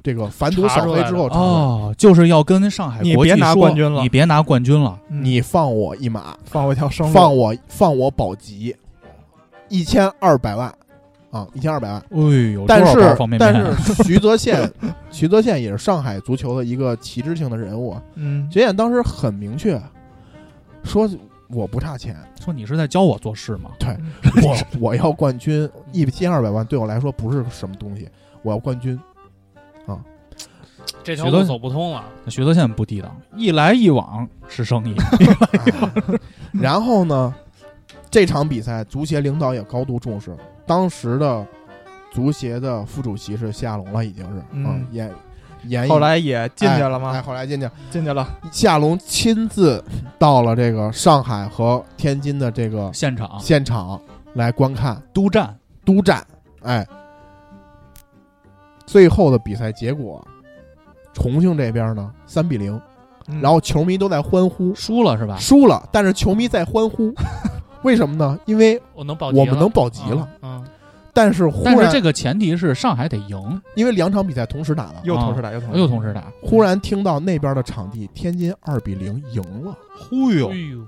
[0.03, 5.01] 这个反赌扫黑之后哦，就是要跟上海你别拿国际说冠军了你别拿冠军了。
[5.09, 8.77] 嗯你放我一马，放我一条生路，放我放我保级
[9.71, 10.71] 一千二百万
[11.35, 11.99] 啊，一千二百万。
[11.99, 13.55] 哎呦，但是但？
[13.77, 14.71] 是徐泽宪，
[15.11, 18.03] 徐泽宪也是上海足球的一个旗帜性的人物啊。
[18.15, 19.81] 嗯，徐宪当时很明确
[20.85, 21.11] 说，
[21.49, 23.71] 我不差钱，说你是在教我做事吗？
[23.81, 23.97] 对
[24.47, 28.09] 我我要冠军，一千二百万对我来说不是什么东西，
[28.43, 28.97] 我要冠军。
[29.87, 29.99] 啊
[31.03, 32.05] 这条路走不通了。
[32.25, 34.95] 那徐泽宪不地道，一来一往是生意。
[35.53, 36.19] 哎
[36.53, 37.35] 然后呢，
[38.11, 41.47] 这场比赛足协领导也高度重视，当时的
[42.13, 44.65] 足协的副主席是夏亚龙了，已经是嗯。
[44.67, 45.13] 嗯，严
[45.67, 47.11] 严后来也进去了吗？
[47.11, 47.23] 哎，吗？
[47.23, 49.83] 后来进去，进去了，谢亚龙亲自
[50.19, 53.39] 到了这个上海和天津的这个现场。
[53.41, 54.01] 现场
[54.35, 55.01] 来观看。
[55.13, 56.23] 督战，督战，
[56.63, 56.87] 哎，
[58.85, 60.23] 最后的比赛结果，
[61.15, 62.79] 重庆这边呢三比零，
[63.29, 63.41] 嗯。
[63.41, 65.37] 然后球迷都在欢呼，输了是吧？
[65.39, 67.15] 输了，但是球迷在欢呼，
[67.83, 68.39] 为什么呢？
[68.45, 70.54] 因为我能保级，我们能保级了，嗯，
[71.15, 76.25] 但是忽然但是这个前提是上海得赢，因为两场比赛同时打的，又同时打，又同时又同时打。
[76.43, 80.51] 忽然听到那边的场地天津二比零赢了，忽悠。
[80.51, 80.81] 哎呦，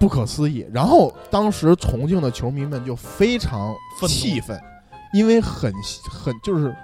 [0.00, 0.66] 不可思议。
[0.72, 4.08] 然后当时重庆的球迷们就非常愤怒。
[4.08, 4.60] 气愤，
[5.12, 5.72] 因为很
[6.10, 6.74] 很就是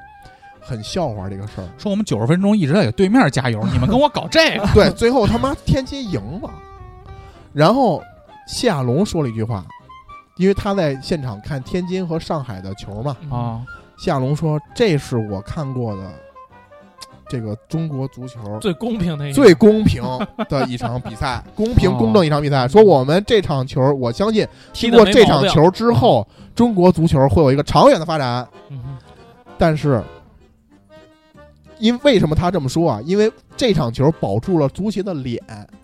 [0.60, 1.68] 很笑话这个事儿。
[1.76, 4.68] 说我们九十分钟一直在给对面加油，你们跟我搞这个。
[4.72, 6.50] 对，最后他妈天津赢了，
[7.52, 8.00] 然后
[8.46, 9.66] 谢亚龙说了一句话，
[10.36, 13.62] 因为他在现场看天津和上海的球嘛，嗯啊？
[13.98, 16.02] 谢亚龙说：“这是我看过的
[17.28, 20.02] 这个中国足球最公平的一最公平
[20.48, 22.68] 的一场比赛， 公平哦公正一场比赛。
[22.68, 28.46] 说我们这场球，我相信踢过这场球之后，中国足球会有一个长远的发展。
[28.68, 28.78] 嗯
[29.58, 30.02] 但是，
[31.78, 33.00] 因为什么他这么说啊？
[33.06, 35.42] 因为这场球保住了足协的脸。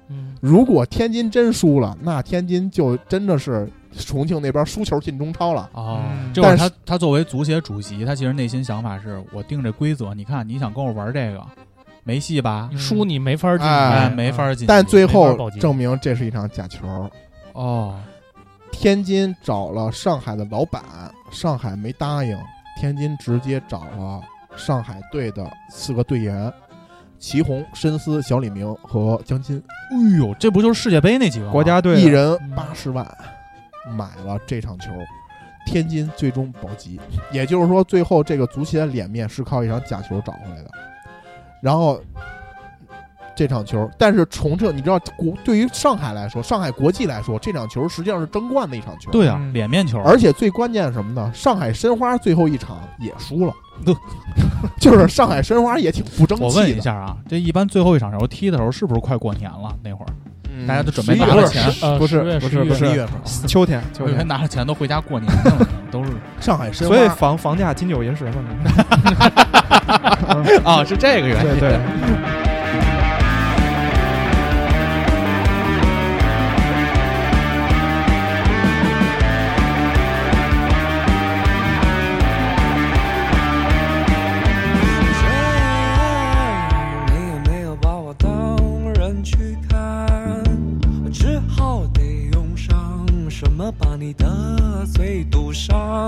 [0.09, 5.62] 嗯如果天津真输了，那天津就真的是重庆那边输球进中超了。
[5.72, 11.45] 啊嗯，就是他他作为足协主席，他其实内心想法是我定这规则，你看你想跟我玩这个，
[12.05, 12.78] 没戏吧你？
[12.78, 14.66] 输你没法进，没法进。
[14.66, 17.11] 但最后证明这是一场假球。
[17.53, 18.01] 哦，
[18.70, 20.82] 天津找了上海的老板，
[21.30, 22.36] 上海没答应，
[22.80, 24.20] 天津直接找了
[24.57, 26.51] 上海队的四个队员：
[27.18, 33.07] 祁宏、申思、小李明和江津，哎呦，这不就是世界杯那几个国家队的一人嗯八十万
[33.91, 34.91] 买了这场球。
[35.64, 36.99] 天津最终保级，
[37.30, 40.68] 也就是说，最后这个足协的脸面是靠一场假球找回来的。
[41.61, 42.01] 然后
[43.37, 49.12] 这场球，但是重庆，你知道国对于上海来说，上海国际来说，这场球实际上是争冠的一场球。
[49.12, 51.33] 对啊，嗯脸面球，而且最关键是什么呢？
[51.33, 53.55] 上海申花最后一场也输了，
[54.80, 56.49] 就是上海申花也挺不争气的。
[56.49, 59.72] 我问一下啊，这一般最后一场球踢的时候是不是快过年了？
[59.85, 60.12] 那会儿
[60.55, 63.14] 嗯，大家都准备11月份拿了钱，呃，不是10月不是不是十一月份，
[63.46, 68.32] 秋天，秋我以为天，拿了钱都回家过年了，都是 上海申花，所以房房价金九银十嘛。
[70.64, 71.59] 啊，是这个原因。
[71.59, 71.78] 对对，
[93.45, 96.07] 什么把你的嘴堵上。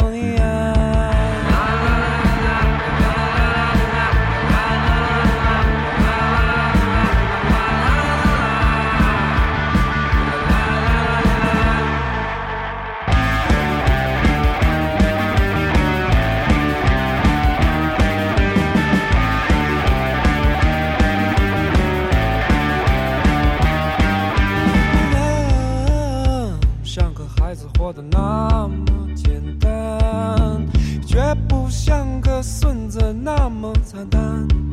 [33.65, 34.64] 多惨淡。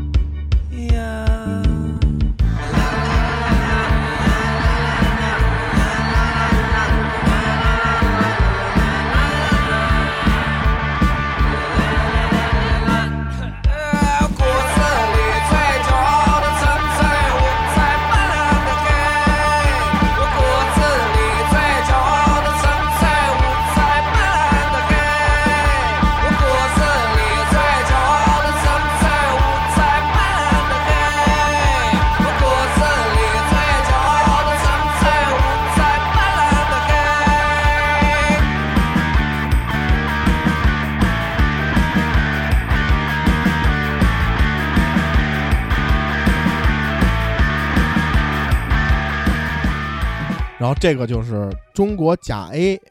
[50.82, 52.82] 这个就是中国甲 A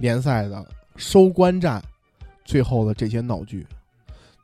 [0.00, 0.66] 联赛的
[0.96, 1.80] 收官战，
[2.44, 3.64] 最后的这些闹剧。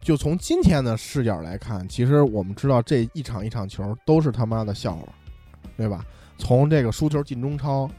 [0.01, 5.09] 就从今天的视角来看，其实我们知道这一场一场球都是他妈的笑话，
[5.77, 6.07] 对吧？
[6.39, 7.91] 从这个输球进中超，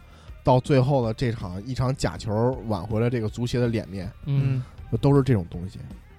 [0.46, 4.64] 到最后的这场一场假球挽回了这个足协的脸面，嗯
[5.02, 5.78] 都是这种东西。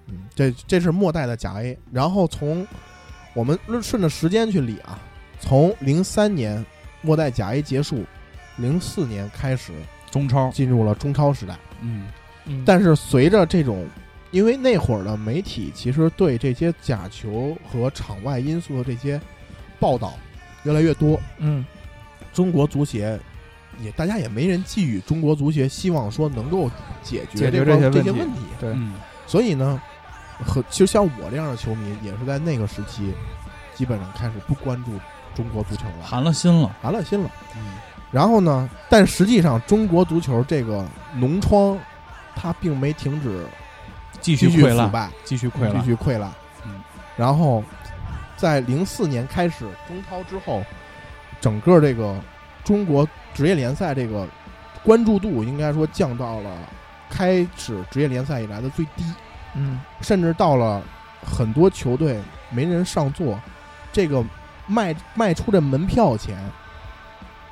[0.09, 1.79] 嗯，这这是末代的甲 A。
[1.91, 2.66] 然后从
[3.33, 5.01] 我们顺着时间去理啊，
[5.41, 6.62] 从零三年
[7.01, 8.05] 末代甲 A 结束，
[8.57, 9.72] 零四年开始
[10.11, 11.57] 中超，进入了中超时代。
[11.80, 12.09] 嗯，
[12.44, 13.86] 嗯，但是随着这种，
[14.30, 19.20] 因为那会儿的媒体其实对这些假球和场外因素的这些
[19.78, 20.14] 报道
[20.64, 21.64] 越来越多，嗯，
[22.32, 23.18] 中国足协
[23.78, 26.70] 也大家也没人寄予中国足协希望说能够
[27.02, 27.98] 解决解决这这些问题。
[27.98, 28.40] 这些问题。
[28.59, 28.70] 对。
[28.70, 28.94] 嗯，
[29.26, 29.80] 所以呢，
[30.44, 33.12] 和其实像我这样的球迷也是在那个时期，
[33.74, 34.92] 基本上开始不关注
[35.34, 36.74] 中国足球了，寒了心了。
[36.80, 37.30] 寒了心了。
[37.54, 37.62] 嗯，
[38.16, 40.82] 然后呢，但实际上中国足球这个
[41.18, 41.78] 脓疮，
[42.34, 43.46] 它并没停止
[44.22, 45.84] 继续溃烂，继续溃烂继。
[45.84, 46.32] 续溃烂。
[46.64, 46.80] 嗯，
[47.14, 47.62] 然后
[48.34, 50.64] 在零四年开始中超之后，
[51.42, 52.18] 整个这个
[52.64, 54.26] 中国职业联赛这个
[54.82, 56.50] 关注度应该说降到了
[57.10, 59.04] 开始职业联赛以来的最低，
[59.54, 60.82] 嗯，甚至到了
[61.22, 63.38] 很多球队没人上座，
[63.92, 64.24] 这个
[64.66, 66.38] 卖卖出这门票钱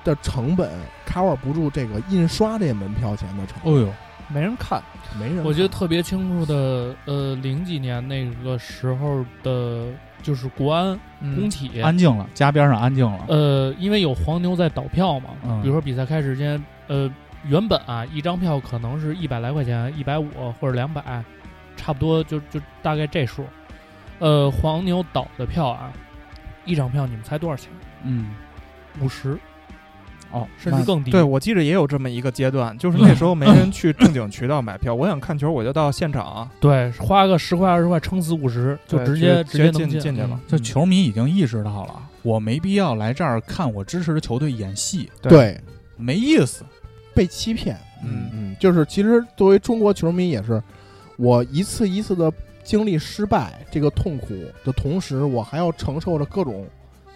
[0.05, 0.71] 的成本
[1.07, 3.89] cover 不住这个印刷这门票钱的成本，哦呦，
[4.29, 4.83] 没人看，
[5.19, 5.45] 没人看。
[5.45, 9.87] 我记得特别清楚的，呃，零几年那个时候的，
[10.23, 13.25] 就是国安嗯工体，安静了，家边上安静了。
[13.29, 17.11] 呃，因为有黄牛在倒票嘛，嗯比如说比赛开始之前，呃，
[17.45, 20.29] 原本啊一张票可能是一百来块钱，一百五
[20.61, 21.03] 或者两百，
[21.77, 23.45] 差不多就就大概这数。
[24.21, 25.93] 呃，黄牛倒的票啊，
[26.65, 27.71] 一张票你们猜多少钱？
[28.05, 28.31] 嗯，
[29.01, 29.37] 五十，
[30.35, 31.13] 哦，甚至更低。
[31.13, 40.41] 对，我记着也有这么一个阶段，就是那时候没人去正经渠道买票，我想看球我就到现场，对，花个十块二十块，撑死五十，就直接直接进进去了。
[40.49, 45.61] 就球迷已经意识到了，我没必要来这儿看我支持的球队演戏，对
[45.97, 46.65] 没意思。
[47.15, 50.61] 被欺骗，嗯嗯，就是其实作为中国球迷也是，
[51.17, 52.33] 我一次一次的
[52.65, 56.67] 经历失败这个痛苦的同时，我还要承受着各种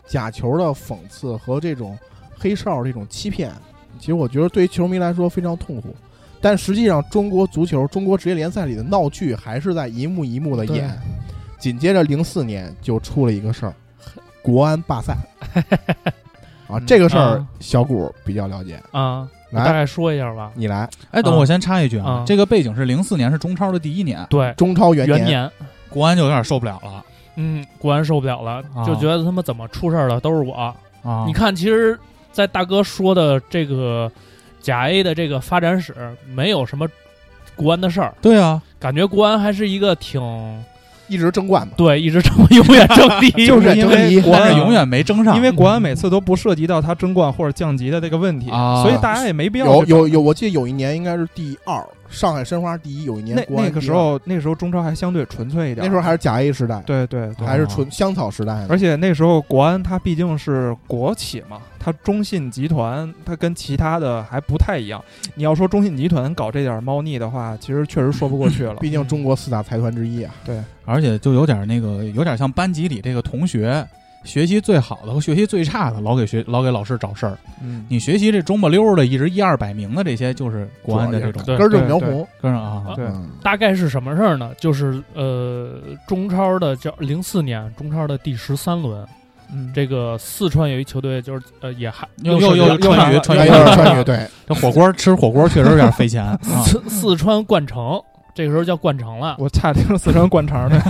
[0.06, 1.98] 假球的讽刺和这种
[2.38, 3.50] 黑哨这种欺骗。
[3.98, 5.94] 其实我觉得对于球迷来说非常痛苦，
[6.40, 10.88] 但实际上中国足球、中国职业联赛里的闹剧还是在一幕一幕的演。
[11.58, 13.74] 紧接着零四年就出了一个事儿，
[14.40, 15.16] 国安罢赛。
[16.68, 20.52] 啊，这个事儿啊小谷比较了解，啊，来大概说一下吧。
[20.54, 20.88] 你来。
[21.10, 25.50] 哎，等啊我先插一句啊啊，这个背景是零四年，是中超的第一年，对，中超元元年，
[25.88, 27.04] 国安就有点受不了了
[27.36, 30.54] 嗯，国安受不了了，啊就觉得他妈怎么出事儿了都是我。
[31.02, 31.24] 啊！
[31.26, 31.98] 你看，其实，
[32.32, 34.10] 在大哥说的这个
[34.60, 35.94] 甲 A 的这个发展史，
[36.34, 36.86] 没有什么
[37.56, 40.20] 国安的事儿，对啊，感觉国安还是一个挺
[41.08, 48.82] 一直争冠嘛，对，一直争永远争第一， 就是因为国安永远没争上，因为国安每次都不涉及到他争冠或者降级的这个问题，啊。
[48.82, 65.02] 所以大家也没必要有有有，我记得有一年应该是第二，上海申花第一，有一年那国安那个，时候，那个时候中超还相对纯粹一点，那时候还是甲 A 时代，对对对，还是纯香草时代呢，而且那时候国安它毕竟是国企嘛，它中信集团它跟其他的还不太一样。
[65.34, 68.74] 你要说中信集团搞这点猫腻的话，其实确实说不过去了。
[68.80, 70.34] 毕竟中国四大财团之一啊。
[70.44, 73.86] 对，而且就有点那个，有点像班级里这个同学，
[74.24, 77.38] 学习最好的和学习最差的，老给学老给老师找事儿。
[77.62, 81.42] 嗯，你学习这中不溜儿的，一直一二百名的这些，就是国安的这种。
[81.44, 82.94] 对根正苗对红，根上啊。
[82.94, 83.04] 对。
[83.06, 84.52] 嗯大概是什么事儿呢？
[84.58, 89.06] 就是呃，中超的叫零四年中超的第十三轮，
[89.52, 89.72] 嗯。
[89.74, 96.38] 这个四川有一球队就是呃也还又又又川渝川渝又是川渝对，这火锅吃火锅确实有点费钱啊。
[96.64, 98.00] 四四川冠城，
[98.38, 99.34] 这个时候叫冠城了。
[99.36, 100.80] 我差听四川灌城的，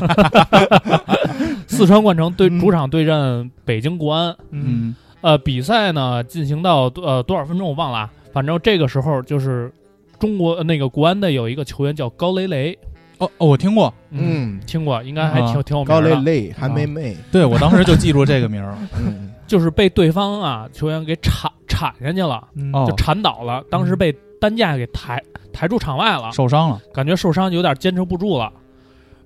[1.66, 9.72] 四川冠城对嗯主场对阵北京国安，嗯呃，比赛呢进行到呃多少分钟我忘了啊，反正这个时候就是
[10.18, 12.78] 中国呃那个国安的有一个球员叫高雷雷，
[13.16, 16.10] 哦哦，我听过，嗯，听过，应该还挺、啊挺有名高的。
[16.16, 18.76] 磊磊韩梅梅，对我当时就记住这个名儿。
[18.98, 22.46] 嗯，就是被对方啊球员给铲铲下去了，
[22.86, 25.22] 就铲倒了，当时被担架给抬
[25.52, 28.52] 抬出场外了，受伤了，感觉受伤有点坚持不住了。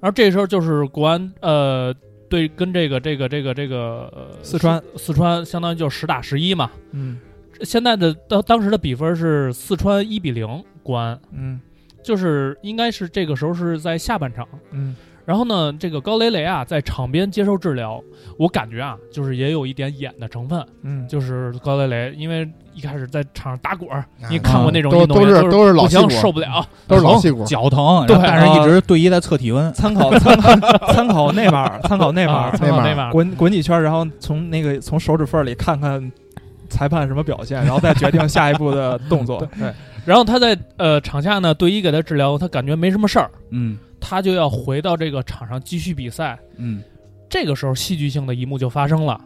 [0.00, 1.94] 然后这时候就是国安呃
[2.28, 4.82] 对跟这个这个这个这个、呃四川。
[4.96, 6.70] 四川相当于就十打十一嘛。
[6.92, 7.18] 嗯。
[7.62, 11.60] 现在的当当时的比分是四川一比零国安，嗯。
[12.02, 14.48] 就是应该是这个时候是在下半场。
[14.72, 18.02] 嗯然后呢，这个高雷雷啊在场边接受治疗，
[18.38, 24.06] 我感觉啊就是也有一点演的成分，嗯，就是高雷雷因为一开始在场上打滚儿，啊。
[24.28, 26.12] 你看过那种运动都是都是老不行戏骨。
[26.20, 29.72] 受不了，都是老戏骨，脚疼，对但是一直队医在测体温。
[29.72, 36.10] 参考 参考参考内马尔，参考内马啊尔，参考那那把滚滚几圈，然后从那个从手指缝里看看
[36.68, 39.46] 裁判什么表现，然后再决定下一步的动作。
[39.58, 39.72] 对，
[40.04, 46.38] 然后他在呃场下呢，队医给他治疗，他感觉没什么事儿，嗯他就要回到这个场上继续比赛。
[46.56, 46.82] 嗯
[47.28, 49.20] 这个时候，戏剧性的一幕就发生了。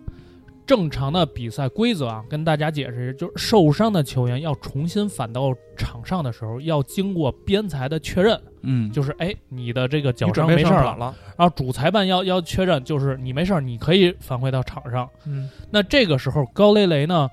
[0.66, 10.96] 正常的比赛规则啊，跟大家解释，就是受伤的球员要重新返到场上的时候，要经过边裁的确认，嗯，就是哎，你的这个脚伤没事儿了。
[10.96, 11.14] 了。
[11.36, 15.08] 然后主裁判要要确认，就是你没事儿，你可以返回到场上。
[15.24, 17.30] 嗯那这个时候，高雷雷呢，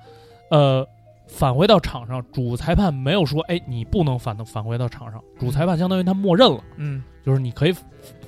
[0.52, 0.88] 呃，
[1.34, 7.74] 返回到场上，主裁判没有说，哎，你不能返返回到场上，主裁判相当于他默认了，嗯，就是你可以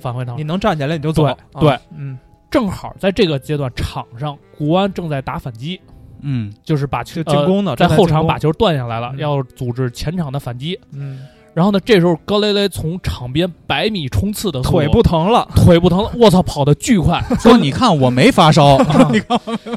[0.00, 0.36] 返回场。
[0.36, 0.42] 你。
[0.42, 1.22] 能站起来你就走。
[1.22, 2.18] 对啊对，嗯，
[2.50, 5.80] 正好在这个阶段，场上国安正在打反击，
[6.20, 6.52] 嗯。
[6.64, 9.18] 就是把球进攻呢呃在后场把球断下来了，嗯。
[9.18, 10.78] 要组织前场的反击。
[10.92, 11.20] 嗯，
[11.54, 15.48] 然后呢，这时候高雷雷从场边百米冲刺的腿不疼了。
[15.54, 18.76] 腿不疼了，我操，跑得巨快， 说 你看我没发烧，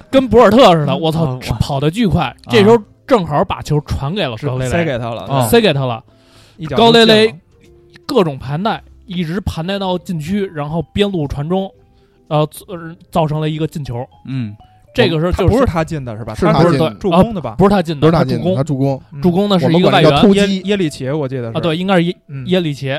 [0.09, 2.35] 跟博尔特似的，我操跑得巨快。
[2.49, 2.77] 这时候
[3.09, 6.01] 正好把球传给了高雷雷，塞给他了，啊塞给他了。
[6.77, 7.35] 高雷雷
[8.05, 11.69] 各种盘带，一直盘带到禁区，然后边路传中，
[12.27, 14.05] 呃，呃造成了一个进球。
[14.27, 14.55] 嗯，
[14.93, 16.35] 这个时候就他不是他进的是吧？
[16.35, 16.63] 是他
[16.99, 17.55] 助攻的吧？
[17.57, 18.55] 不是他进的，不是他进的，助攻。
[18.55, 19.21] 他，助攻，嗯。
[19.21, 20.11] 助攻的是一个外援。
[20.11, 21.57] 叫耶耶里奇，我记得是。
[21.57, 22.45] 啊，对，，应该是耶嗯。
[22.45, 22.89] 耶里奇。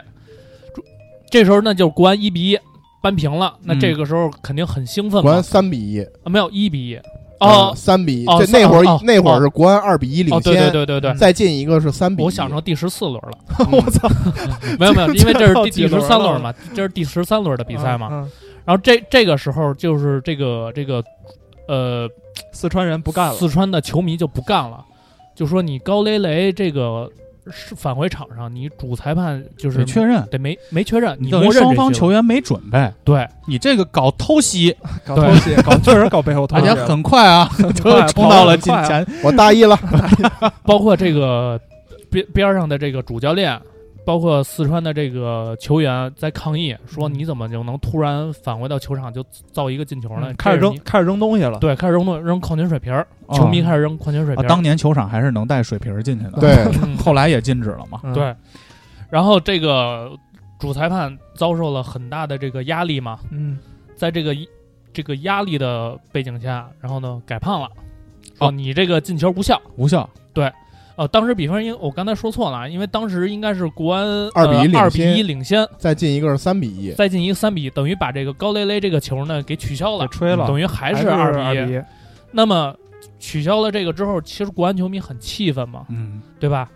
[0.75, 0.83] 助
[1.31, 2.59] 这时候那，就是国安一比一
[3.03, 3.81] 扳平了，那嗯。
[3.81, 5.43] 这个时候肯定很兴奋国安。
[5.43, 6.99] 三比一，啊，没有一比一，
[7.41, 13.39] 哦三比一，哦这那会儿哦那会儿是国安二比一领先，对对先，对对对，再进一个是三比一，我想成第十四轮了。
[13.73, 14.09] 我操，
[14.79, 18.29] 没有没有， 因为这是第第十三轮嘛，这是第十三轮的比赛嘛。
[18.65, 21.03] 然后这这个时候就是这个这个
[21.67, 22.09] 呃，
[22.53, 24.85] 四川人不干了，四川的球迷就不干了，
[25.35, 27.11] 就说你高雷雷这个
[27.51, 34.75] 是返回场上，你主裁判就是得确认，得没没确认，你等于双方球员没准备，对你这个搞偷袭，
[35.05, 39.07] 搞偷袭，搞确实搞背后偷袭，而且很快啊，就 冲到了近前。
[39.23, 39.79] 我大意了，
[40.65, 41.61] 包括这个
[42.11, 43.61] 边边上的这个主教练，
[44.11, 50.33] 包括四川的这个球员在抗议，说嗯你怎么就能突然返回到球场就造一个进球呢？
[50.33, 54.49] 嗯开始扔开始扔东西了，对，开始扔东扔矿泉水瓶儿，哦球迷开始扔矿泉水啊瓶儿。
[54.49, 58.01] 当年球场还是能带水瓶儿进去的，， 对，嗯后来也禁止了嘛。
[58.03, 58.35] 嗯对，
[59.11, 60.11] 然后这个
[60.59, 63.59] 主裁判遭受了很大的这个压力嘛，嗯，
[63.95, 64.35] 在这个
[64.93, 67.67] 这个压力的背景下，然后呢改判了，
[68.39, 69.63] 哦说你这个进球无效。
[69.77, 70.11] 无效，
[71.01, 81.77] 呃，当时比分因为我刚才说错了啊，因为当时应该是国安2比1领先二比一领先，再进一个是三比一，再进一个三比一，等于把这个高雷雷这个球呢给取消了，吹了，等于还还是二二比一。
[81.77, 81.83] 一，
[82.31, 82.77] 那么
[83.19, 86.71] 取消了这个之后，其实国安球迷很气愤嘛，嗯，对吧？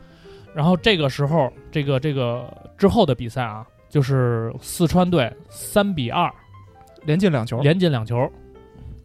[0.55, 6.33] 然后这个时候，这个这个之后的比赛啊，就是四川队三比二
[7.05, 8.27] 连进两球，连进两球，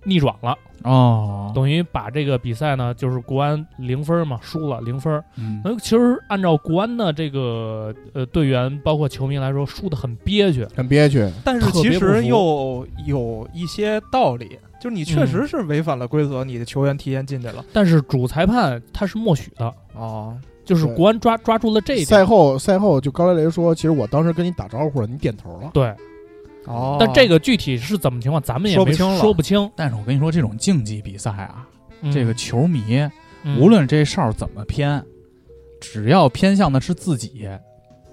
[0.03, 5.21] 逆转了，哦，等于把这个比赛呢，就是国安零分嘛，输了零分。
[5.37, 10.65] 嗯那其实按照国安的这个呃队员包括球迷来说，输的很憋屈。
[10.75, 17.63] 很憋屈，但是其实又有一些道理，就是你确实是违反了规则，你的球员提前进去了。
[17.73, 22.25] 但是主裁判他是默许的，哦，就是国安抓抓住了这一点赛。
[22.25, 25.93] 后赛后就高雷雷说，其实我当时跟你打招呼了，你点头了，对，
[26.69, 29.69] 哦，但这个具体是怎么情况，咱们也没说不清了说不清。
[29.75, 31.67] 但是我跟你说，这种竞技比赛啊，
[32.01, 32.99] 嗯这个球迷
[33.43, 35.03] 嗯无论这哨怎么偏，
[35.81, 37.49] 只要偏向的是自己，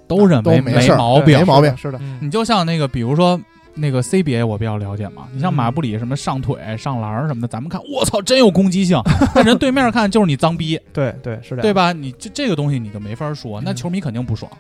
[0.09, 1.45] 都认为没事儿毛病没。
[1.45, 3.39] 毛病是的，嗯你就像那个，比如说
[3.75, 5.29] 那个 CBA，我比较了解嘛。
[5.33, 8.99] 你像嗯马布里什么上腿、上篮儿什么的，咱们看，我操，真有攻击性。
[9.35, 11.75] 但人对面看就是你脏逼， 对对是的，对？
[11.75, 11.93] 吧？
[11.93, 14.51] 你这这个东西你就没法说，那嗯球迷肯定不爽。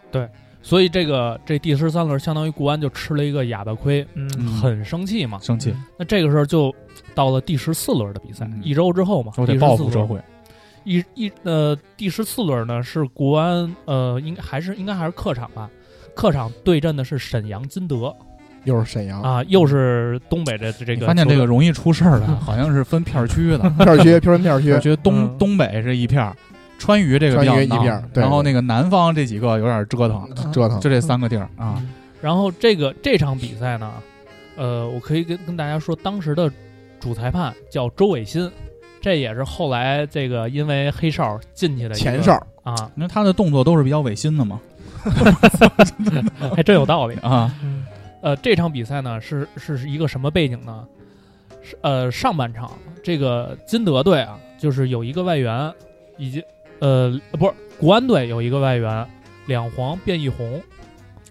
[0.66, 4.04] 所以这个这第十三轮相当于国安就吃了一个哑巴亏，
[4.60, 5.38] 很生气嘛。
[5.40, 6.74] 生气，那这个时候就
[7.14, 9.70] 到了第十四轮的比赛，嗯一周之后嘛，我得第14轮。
[9.70, 10.20] 报复社会。
[10.82, 15.70] 一一呃，第十四轮呢是国安呃，应该还是应该还是客场吧，
[16.16, 18.12] 客场对阵的是沈阳金德
[18.64, 21.06] 又是沈阳啊，又是东北的这个。
[21.06, 23.58] 发现这个容易出事儿的，好像是分片儿区的。
[23.78, 26.34] 片儿区，片儿片儿区我，觉得东嗯东北是一片儿，
[26.78, 31.82] 川渝这个比较一闹片儿对然后那个南方这几个有点折腾，折腾就这三个地儿啊。
[32.20, 33.92] 然后这个这场比赛呢，
[34.56, 36.50] 呃，我可以跟跟大家说，当时的
[36.98, 38.50] 主裁判叫周伟新，
[39.00, 44.60] 这也是后来这个因为黑哨进去的前哨，啊，因为他的动作都是比较违心的嘛。
[46.56, 47.14] 还真有道理。
[47.22, 47.54] 啊，
[48.22, 50.84] 呃，这场比赛呢是是是一个什么背景呢？
[51.62, 52.72] 是呃上半场
[53.02, 55.72] 这个金德队啊，就是有一个外援，
[56.16, 56.42] 以及
[56.78, 59.06] 呃不是国安队有一个外援，
[59.46, 60.60] 两黄变一红，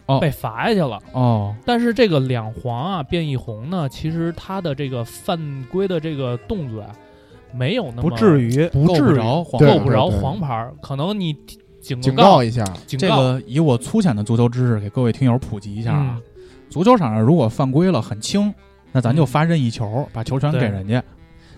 [0.05, 0.99] 哦被罚下去了。
[1.13, 6.89] 哦，但是这个两黄啊变一红呢，其实他的这个犯规的这个动作啊，
[7.53, 11.33] 没有那么不至于，够不至于不着黄对够不着对黄牌儿，可能你
[11.81, 16.21] 警警告告一下，这警告个以我粗浅的足球知识给各位听友普及一下啊嗯。
[16.69, 18.53] 足球场上如果犯规了很轻，
[18.91, 21.01] 那咱就发任意球，把球权给对人家。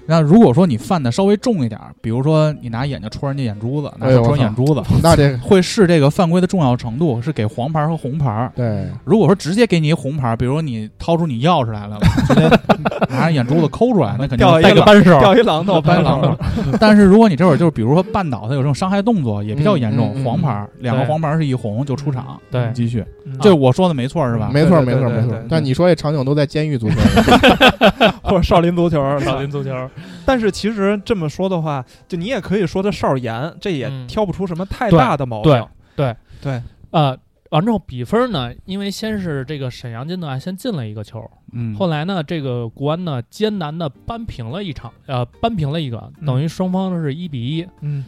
[0.07, 8.49] 那如果说你犯的稍微重一点儿，比如说你拿眼睛戳人家眼珠子，拿手戳眼珠子， 那这 会视这个犯规的重要程度，是给黄牌和红牌。
[8.55, 8.87] 对。
[9.03, 11.97] 如果说直接给你一红牌，比如说你掏出你钥匙来了，
[12.27, 12.49] 直接
[13.09, 16.35] 拿着眼珠子抠出来，那肯定掉一带个个扳手，掉一榔头，掰榔头，
[16.79, 20.23] 但是如果你这会儿就是比如说绊倒他有这种伤害动作，也比较严重，嗯嗯嗯。
[20.23, 22.39] 黄牌两个黄牌是一红就出场。
[22.49, 23.37] 对继续，嗯。
[23.41, 24.49] 这我说的没错是吧？
[24.53, 25.37] 没错没错没错。
[25.49, 26.95] 但你说这场景都在监狱足球，
[28.23, 29.69] 或者少林足球，少林足球，
[30.25, 35.67] 但是其实这么说的话，就你也可以说他哨严，这也嗯挑不出什么太大的毛病。
[35.95, 37.17] 对对，呃，
[37.49, 48.05] 完之后比分呢，因为先是这个沈阳金德啊先进了一个球，嗯，后来呢，这个国安呢艰难的扳平了一场，呃，扳平了一个，嗯等于双方是一比一，嗯，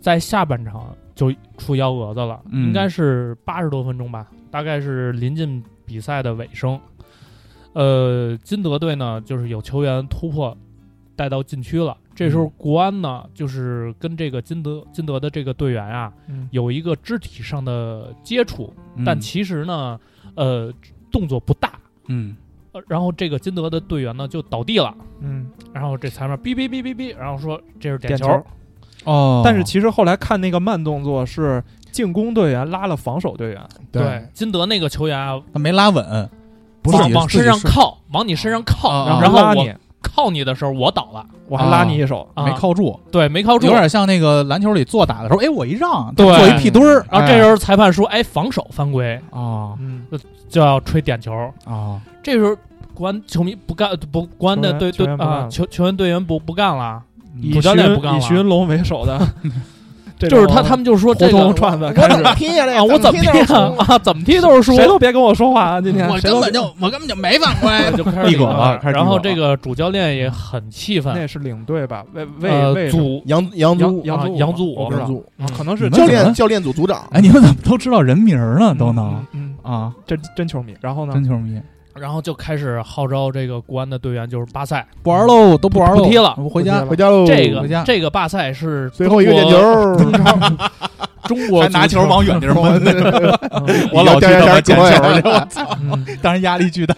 [0.00, 6.78] 在下半场就出幺蛾子了，嗯应该是八十多分钟吧，大概是临近比赛的尾声，
[7.72, 10.56] 呃，金德队呢就是有球员突破
[11.16, 16.48] 带到禁区了，这时候国安呢就是跟这个金德金德的这个队员啊嗯。
[16.50, 19.04] 有一个肢体上的接触，嗯。
[19.04, 19.98] 但其实呢，
[20.34, 20.72] 呃，
[21.10, 21.72] 动作不大。
[22.08, 22.36] 嗯。
[22.72, 28.44] 呃然后这个金德的队员呢就倒地了，嗯，然后这裁判哔哔哔哔哔，然后说这是球，点球。
[29.04, 31.62] 哦，但是其实后来看那个慢动作是
[31.92, 33.62] 进攻队员拉了防守队员，
[33.92, 36.28] 对，金德那个球员啊，他没拉稳，
[36.82, 39.72] 不是往往身上靠，往你身上靠，啊然后我拉你，
[40.04, 46.26] 靠你的时候我倒了，我还拉你一手，啊没靠住，对，没靠住，有点像那个篮球里坐打的时候，哎，我一让，对。
[46.26, 49.74] 做一屁墩儿，然后这时候裁判说，哎，防守犯规，啊。
[49.80, 50.04] 嗯，
[50.48, 51.32] 就要吹点球。
[51.64, 52.54] 啊，这时候
[52.92, 55.48] 国安球迷不干，不国安的球员队队啊，球员不干了。
[55.50, 57.02] 球球员队员不不干了，
[57.40, 58.18] 以主教练徐不干了。
[58.18, 59.50] 以徐云龙为首的，这
[60.28, 65.80] 就是他他们就说这个同串子开始，踢呀啊，我怎么踢啊啊，怎么踢都是输，谁都别跟我说话啊！
[65.80, 72.04] 今天我根本就我根本就没犯规，就开始了然后这个主教练也很气愤，那是领队吧？
[72.14, 75.08] 为为组杨杨杨祖啊杨祖杨组我不知道
[75.56, 78.74] 可能是教练教练组组长，哎，你们怎么都知道人名儿呢？
[78.78, 79.24] 都能
[79.62, 80.74] 啊，真真球迷。
[80.80, 81.24] 然后呢真？
[81.24, 81.60] 球迷
[81.94, 86.34] 然后就开始号召这个国安的队员就是巴塞，不玩喽，都不玩喽，不踢了。
[86.38, 87.24] 我回家回家喽。
[87.26, 89.56] 这个这个巴塞是最后一个点球，
[91.24, 92.54] 中国还拿足球往远地儿
[93.92, 96.04] 我老去他妈捡球 去，去我操，嗯。
[96.20, 96.94] 当然压力巨大。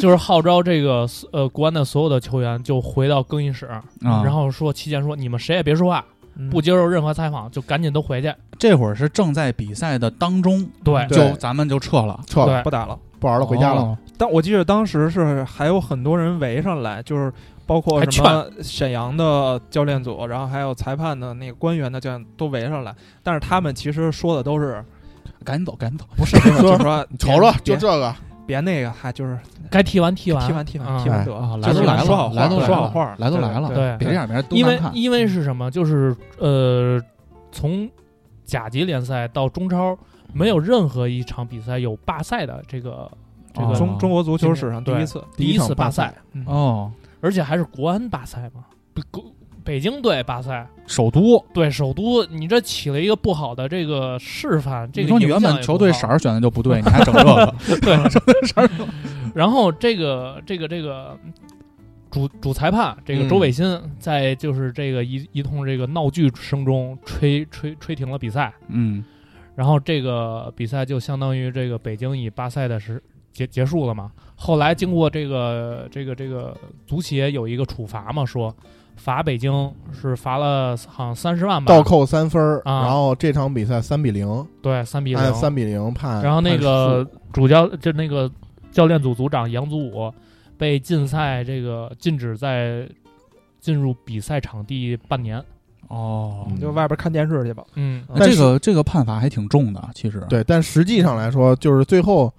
[0.00, 3.82] 就是号召这个呃国安的所有的球员就回到更衣室，啊。
[4.24, 6.04] 然后说期间说你们谁也别说话，
[6.36, 6.48] 嗯。
[6.48, 8.32] 不接受任何采访，就赶紧都回去。
[8.58, 11.06] 这会儿是正在比赛的当中，对。
[11.06, 12.98] 对就咱们就撤了，撤了，不打了。
[13.18, 13.82] 不玩了，回家了。
[13.82, 13.98] 哦。
[14.16, 17.32] 但我记得当时是还有很多人围上来，就是
[17.66, 24.84] 包括还什么沈阳的教练组，然后还有裁判的那个官员的教练都围上来，但是他们其实说的都是
[25.44, 26.04] 赶紧走，赶紧走。
[26.16, 28.14] 不是，就是说你瞅瞅，就别这个，
[28.46, 29.38] 别那个，还就是
[29.70, 34.80] 该踢完踢完，踢完踢完啊踢完得来都来了，说好话来都说好话，来都来了，对别这样，别人都因为。
[34.94, 35.70] 因为是什么？
[35.70, 37.00] 就是呃，
[37.52, 37.88] 从
[38.44, 39.96] 甲级联赛到中超，
[40.32, 43.10] 没有任何一场比赛有罢赛的这个
[43.52, 43.68] 这哦。
[43.68, 46.44] 个中中国足球史上第一次，第一次罢赛，嗯。
[46.46, 48.64] 哦，而且还是国安罢赛嘛，
[48.94, 49.02] 北
[49.64, 54.90] 北京队罢赛，首都，对首都，你这起了一个不好的这个示范。
[54.90, 58.78] 这个你说你原本球队色儿选的就不对，你还整这个， 对，
[59.34, 61.18] 然后这个这个这个
[62.10, 63.28] 主主裁判这个嗯。
[63.28, 69.04] 周伟新在就是这个一一通这个闹剧声中吹吹吹停了比赛，嗯
[69.58, 73.02] 然后这个比赛就相当于这个北京以罢赛的时
[73.32, 74.12] 结结束了嘛。
[74.36, 76.56] 后来经过这个这个这个
[76.86, 78.54] 足协有一个处罚嘛，说
[78.94, 86.22] 罚北京是罚了好像三十万吧，倒扣三分儿，啊然后这场比赛三比零，对三比零按，三比零判。
[86.22, 88.30] 然后那个主教就那个
[88.70, 90.14] 教练组组长杨祖武
[90.56, 92.88] 被禁赛，这个禁止在
[93.58, 95.44] 进入比赛场地半年。
[95.88, 97.64] 哦，就外边看电视去吧。
[97.74, 98.04] 嗯。
[98.14, 100.22] 那这个这个判罚还挺重的，其实。
[100.28, 102.32] 对，但实际上来说，就是最后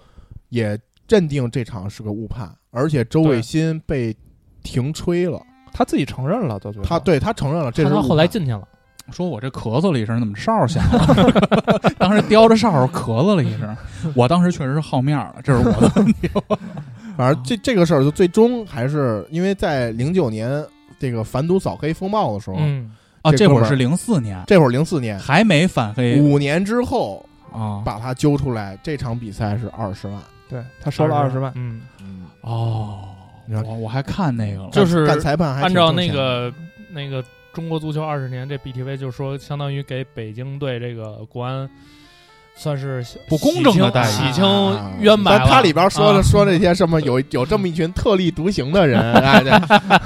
[0.50, 4.16] 也认定这场是个误判，而且周伟新被
[4.64, 5.42] 停吹了，
[5.74, 8.68] 他自己承认了，到最后他对他承认了，这他他后来进去了，
[9.12, 11.94] 说我这咳嗽了一声，怎么哨儿响了？
[11.98, 13.76] 当时叼着哨儿咳嗽了一声，
[14.16, 16.30] 我当时确实是好面儿了，这是我的问题。
[17.18, 20.64] 反正这这个事儿就最终还是因为在零九年
[20.98, 22.92] 这个反赌扫黑风暴的时候，嗯，
[23.22, 27.82] 啊，这会儿是零四年，这会儿零四年，还没反黑五年之后啊。
[27.84, 33.00] 把他揪出来，这场比赛是二十万，对他收了二十万，嗯，嗯，哦，
[33.50, 36.54] 我我还看那个了，就是干裁判还按照那个
[36.92, 41.70] 那个中国足球二十年这 BTV 就说，相当于给北京队这个国安
[42.60, 45.46] 算是不公正的待遇洗清啊冤白了。
[45.48, 49.52] 他里边说的啊说这些什么有有这么一群特立独行的人， 哎，对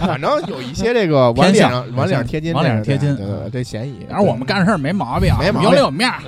[0.06, 4.06] 反正有一些这个往脸上往脸上贴金，往脸上贴金对对对，这嫌疑。
[4.08, 6.22] 然后我们干事儿没毛病，没毛病有里有面儿。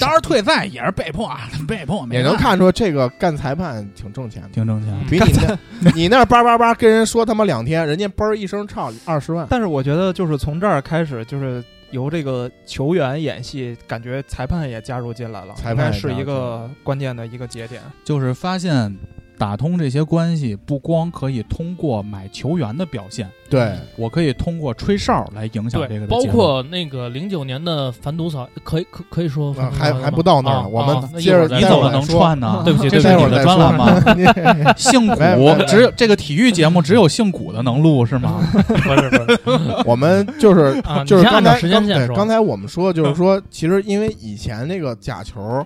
[0.00, 1.30] 当时退赛也是被迫，
[1.68, 4.94] 被迫也能看出这个干裁判挺挣钱的，挺挣钱。
[4.94, 5.32] 嗯比你
[5.80, 17.82] 那你那叭叭叭跟人说他妈两天，人家嘣一声唱二十万，但是我觉得就是从这儿开始，就是由这个球员演戏，感觉裁判也加入进来了，裁判是一个关键的一个节点。
[18.04, 18.94] 就是发现
[19.38, 32.62] 打通这些关系，不光可以通过买球员的表现，对，我可以通过吹哨来影响这对个，包括那个零九年的反赌草，可以可可以说还还不到那儿啊，我们接着你怎么能串呢？
[32.64, 34.74] 对不起这是对不起你的专栏吗？
[34.76, 38.40] 姓古只有这个体育节目只有姓古的能录是吗？
[38.52, 39.40] 不是不是
[39.86, 42.16] 我们就是啊，就是刚才时间线说。
[42.16, 45.64] 刚才我们说就是说，其实因为以前那个假球，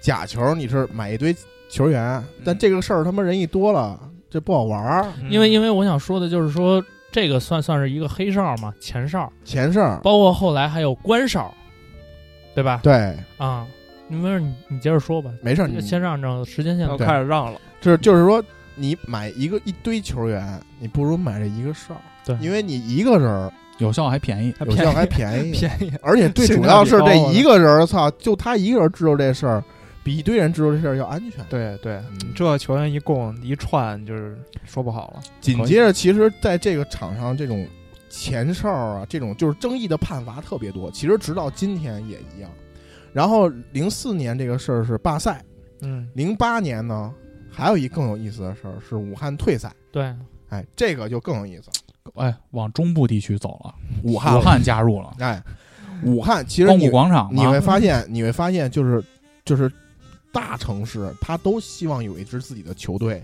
[0.00, 1.34] 假球你是买一堆
[1.68, 3.98] 球员，但这个事儿他妈人一多了，
[4.30, 5.06] 这不好玩儿。
[5.28, 11.52] 因为因为我想说的就是说，这个算算是一个黑哨嘛，前哨，前哨，包括后来还有官哨，
[12.54, 12.80] 对吧？
[12.82, 13.66] 对，啊，
[14.08, 15.30] 你没事，你你接着说吧。
[15.42, 17.60] 没事儿，你先让让时间线都开始让了。
[17.80, 18.42] 就是就是说，
[18.74, 21.94] 你买一个一堆球员，你不如买这一个哨，
[22.24, 22.36] 对。
[22.40, 29.62] 因为你一个人有效还便宜，有效还便宜， 便宜，而且最主要是这一个人，操，就他一个人知道这事儿，
[30.06, 31.44] 比一堆人知道这事儿要安全。
[31.50, 35.20] 对对，嗯这球员一共一串，就是说不好了。
[35.40, 37.66] 紧接着，其实在这个场上，这种
[38.08, 40.88] 前哨啊，这种就是争议的判罚特别多。
[40.92, 42.48] 其实直到今天也一样。
[43.12, 45.44] 然后零四年这个事儿是罢赛，
[45.80, 47.12] 嗯，零八年呢
[47.50, 49.74] 还有一更有意思的事儿是武汉退赛。
[49.90, 50.14] 对，
[50.50, 51.68] 哎，这个就更有意思。
[52.14, 55.42] 哎，往中部地区走了，武汉，武汉加入了，哎，
[56.04, 59.02] 武汉其实光你谷广场你会发现，你会发现就是
[59.44, 59.68] 就是
[60.36, 63.22] 大城市，他都希望有一支自己的球队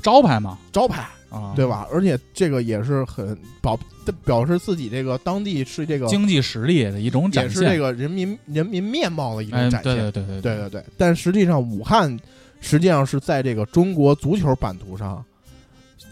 [0.00, 1.86] 招牌嘛，招牌，啊，对吧？
[1.92, 3.78] 而且这个也是很表
[4.24, 9.94] 表示自己这个当地是这个经济实力的一种展现，是这个人民人民面貌的一种哎，展现。
[9.94, 12.16] 对对对对对对对但实际上，武汉
[12.60, 15.22] 实际上是在这个中国足球版图上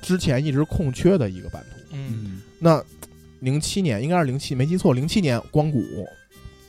[0.03, 1.81] 之前一直空缺的一个版图。
[1.93, 2.83] 嗯，嗯，那
[3.41, 5.83] 零七年应该是零七，没记错，零七年光谷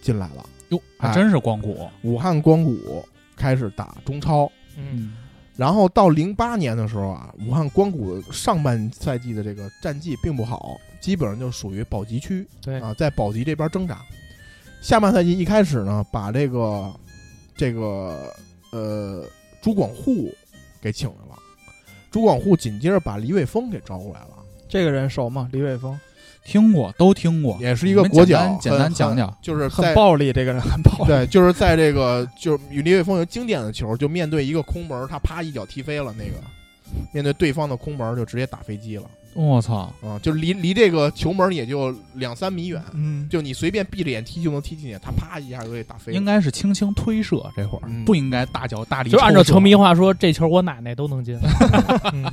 [0.01, 3.03] 进来了，哟，还哎真是光谷，武汉光谷
[3.35, 4.51] 开始打中超。
[4.77, 5.13] 嗯，
[5.55, 14.01] 然后到零八年的时候啊，武汉光谷上半赛季的这个战绩并不好，基本上就属于保级区对，啊，在保级这边挣扎。
[14.81, 16.93] 下半赛季一开始呢，把这个
[17.55, 18.33] 这个
[18.71, 19.25] 呃
[19.61, 20.31] 朱广沪
[20.81, 21.37] 给请来了，
[22.11, 24.29] 朱广沪紧接着把李伟峰给招过来了，
[24.67, 25.49] 这个人熟吗？
[25.51, 25.97] 李伟峰
[26.45, 31.07] 听过都听过，也是一个国脚，简单简单讲讲，就是很暴力，这个人很暴力。
[31.07, 36.37] 对，就是在这个就是与李伟峰有经典的球，就面对一个空门，他啪一脚踢飞了那个，
[37.11, 39.03] 面对对方的空门就直接打飞机了。
[39.33, 46.17] 我操，啊，就离离这个球门也就两三米远，嗯，就你随便闭着眼踢就能踢进去，他啪一下就给打飞了。
[46.17, 51.37] 应该是轻轻推射，这会儿嗯不应该大脚大力，就按照球迷，话说，这球我奶奶都能进。
[52.13, 52.31] 嗯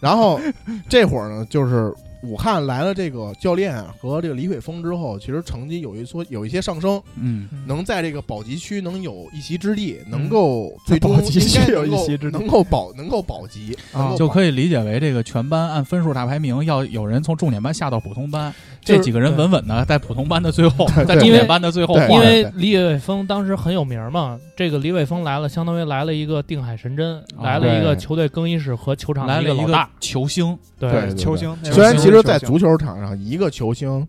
[0.00, 0.40] 然后
[0.88, 1.92] 这会儿呢，就是
[2.22, 29.88] 武汉来了这个教练和这个李伟峰之后，其实成绩有一说有一些上升，嗯，能在这个保级区能有一席之地，能够最终保级区应该有能够一席之地能够保能够保级，啊就可以理解为这个全班按分数大排名，要有人从重点班下到普通班，就是这几个人稳稳的在普通班的最后， 在重点班的最后，因为李伟峰当时很有名嘛，这个李伟峰来了，相当于来了一个定海神针，啊来了一个球队更衣室和球场来了一个大。
[30.00, 31.56] 球星，对对球星。
[31.64, 34.06] 虽然其实，在足球场上，一个球星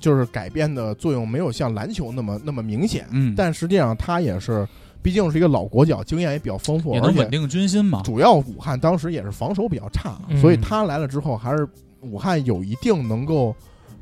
[0.00, 4.66] 就是改变的作用没有像篮球那么那么明显，嗯，但实际上他也是，
[5.02, 8.02] 毕竟是一个老国脚，经验也比较丰富，也能稳定军心嘛。
[8.04, 10.40] 主要武汉当时也是防守比较差，嗯。
[10.40, 11.66] 所以他来了之后，还是
[12.02, 13.54] 武汉有一定能够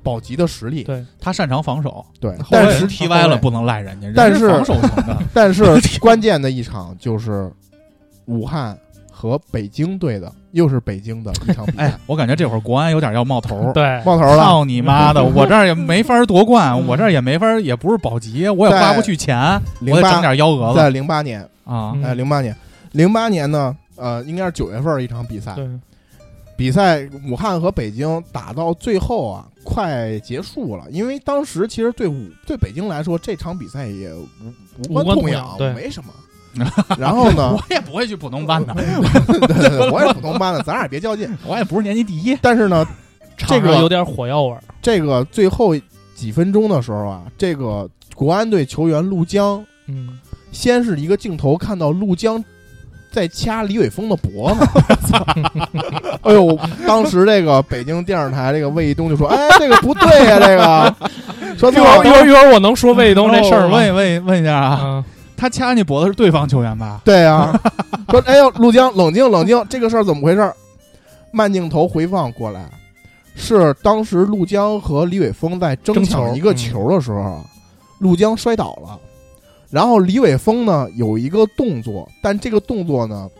[0.09, 0.85] 保级的实力。
[0.85, 5.65] 对，他擅长防守，对，但是踢歪了不能赖人家，人但是是防守型的， 但是
[6.01, 7.51] 关键的一场就是
[8.25, 8.77] 武汉
[9.11, 13.71] 和北京队的，又是北京的一场比赛哎，，我感觉这会儿国安有点要冒头。
[13.75, 14.37] 对，冒头了。
[14.39, 15.23] 操你妈的！
[15.23, 21.93] 我这儿也没法夺冠，我这儿也没法，也不是保级，我也花不去钱，我也整点幺蛾子在子零八年，啊！
[21.95, 22.57] 嗯哎，零八年，
[22.93, 25.69] 零八年呢，呃，应该是九月份儿一场比赛，对，
[26.59, 30.91] 比赛武汉和北京打到最后啊，快结束了。
[30.91, 34.27] 因为当时其实对武对北京来说，这场比赛也无
[34.89, 36.13] 无关痛痛痒没什么。
[36.99, 41.33] 然后呢 我，也不会去普通班的， 对对对我也普通班的，咱俩也别较劲。
[41.47, 42.37] 我也不是年级第一。
[42.43, 42.85] 但是呢，
[43.37, 44.61] 这个有点火药味儿。
[44.83, 45.77] 这个最后
[46.17, 50.19] 几分钟的时候啊，这个国安队球员陆江嗯，
[50.51, 52.45] 先是一个镜头看到陆江
[53.11, 55.15] 在掐李伟峰的脖子，
[56.23, 56.59] 哎呦！
[56.87, 60.95] 当时这个北京电视台这个魏一东就说：“哎，这个不对呀、这个
[61.59, 63.71] 说一会儿一会儿一会儿我能说魏一东这事儿吗？
[63.73, 65.05] 我问问问一下啊，嗯，
[65.37, 67.01] 他掐你脖子是对方球员吧？
[67.05, 67.53] 对呀、
[68.11, 70.53] 说哎呦，陆江冷静冷静，这个事儿怎么回事？”
[71.31, 72.65] 慢镜头回放过来，
[73.37, 77.41] 是当时陆江和李伟峰在争抢一个球的时候啊，
[77.99, 78.99] 陆江摔倒了，
[79.71, 83.31] 然后李伟峰呢有一个动作，但这个动作呢，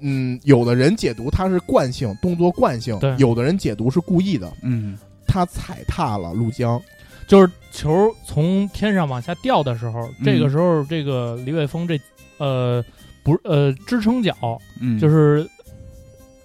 [0.00, 6.80] 嗯，有的人解读他是惯性动作惯性对，有的人解读是故意的，嗯，他踩踏了陆江，
[7.28, 10.24] 就是球从天上往下掉的时候，嗯。
[10.24, 12.00] 这个时候这个李伟峰这
[12.38, 12.84] 呃
[13.22, 14.34] 不是呃支撑脚
[14.80, 15.48] 嗯，就是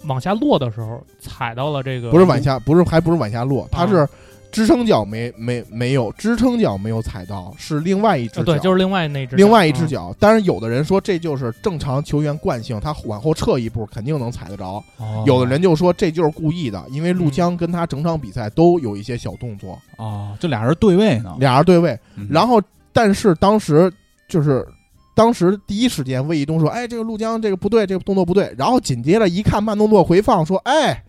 [0.05, 4.07] 往下落的时候踩到了这个不是往下，不是还不是往下落，他是
[4.51, 9.87] 支撑脚没没没有支撑脚没有踩到，是另外一只脚，呃对，就是另外那只，另外一只嗯。
[9.87, 10.15] 脚。
[10.19, 14.83] 但是有的人说这就是正常球员惯性，他往后撤一步肯定能踩得着。
[14.97, 21.97] 哦有的人就说这就是故意的，因为陆江跟他整场比赛都有一些小动作，哦，这俩人对位呢，俩人对位。
[22.15, 22.61] 嗯然后，
[22.93, 23.91] 但是当时
[24.27, 24.67] 就是
[25.15, 31.03] 当时第一时间魏一东说：“哎，这个陆江这个不对，这个动作不对。”然后紧接着一看慢动作回放，说：“哎，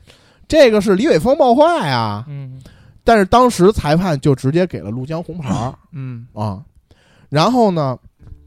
[0.48, 2.24] 这个是李伟峰爆坏呀。
[2.28, 2.60] 嗯，”
[3.04, 6.62] 但是当时裁判就直接给了陆江红牌儿嗯啊。
[7.28, 7.98] 然后呢，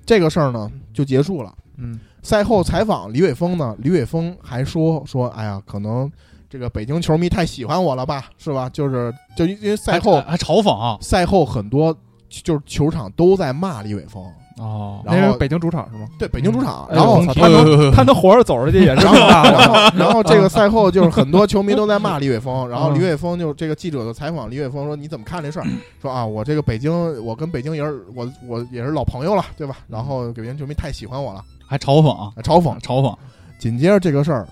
[0.06, 1.54] 这个事儿呢就结束了。
[1.78, 6.12] 嗯赛后采访李伟峰呢，李伟峰还说说：“哎呀，可能
[6.50, 8.68] 这个北京球迷太喜欢我了吧，是吧？
[8.70, 11.96] 就是就因为赛后还还嘲讽赛后很多
[12.30, 14.24] 就是球场都在骂李伟峰。”
[14.58, 16.08] 哦，然后那是北京主场是吗？
[16.18, 25.66] 对北京主场，哎然后他能 他能活着走出去也是然后然后 然后这个赛后就是很多球迷都在骂李伟峰，然后嗯李伟峰就这个记者的采访，李伟峰说你怎么看这事儿？
[26.02, 26.92] 说啊，我这个北京，
[27.26, 29.78] 我跟北京也是我我也是老朋友了，对吧？
[29.88, 32.80] 然后北京球迷太喜欢我了，还嘲讽嘲讽。
[32.80, 33.14] 嘲讽，
[33.60, 34.48] 紧接着这个事儿，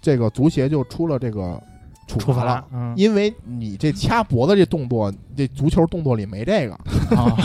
[0.00, 1.60] 这个足协就出了这个
[2.06, 2.64] 处处罚了
[2.96, 6.74] 因为你这掐脖子这动作，这足球动作里没这个，
[7.16, 7.36] 啊，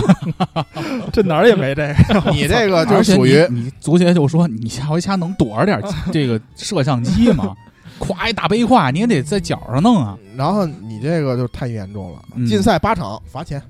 [1.13, 2.31] 这哪儿也没这个。
[2.31, 5.81] 你这个 就是属于你你足协就说你下回掐能躲着点
[6.11, 7.55] 这个摄像机吗？
[7.99, 10.17] 咵一大背胯，你也得在脚上弄啊！
[10.35, 13.61] 然后你这个就太严重了，嗯禁赛八场罚钱。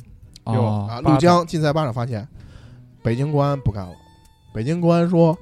[0.43, 2.27] 哦啊，八陆江禁赛八场罚钱，
[3.01, 3.93] 北京国安不干了。
[4.53, 5.37] 北京国安说：“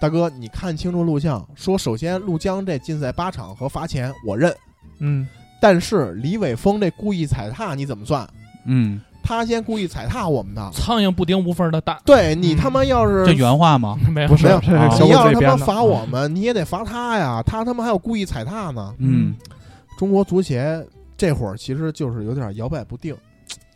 [0.00, 4.52] 大哥，你看清楚录像，说首先陆江这禁赛八场和罚钱我认，
[4.98, 5.26] 嗯。
[5.60, 8.24] 但是李伟峰这故意踩踏你怎么算？
[8.64, 13.98] 嗯，他先故意踩踏我们的，苍蝇不叮无缝的蛋，对你他妈要是这原话吗？
[14.14, 14.28] 没有。
[14.28, 18.94] 不是没有你要是他妈罚我们，你也得罚他呀，他他妈还有故意踩踏呢。
[18.98, 19.34] 嗯，
[19.98, 20.86] 中国足协
[21.16, 23.12] 这会儿其实就是有点摇摆不定，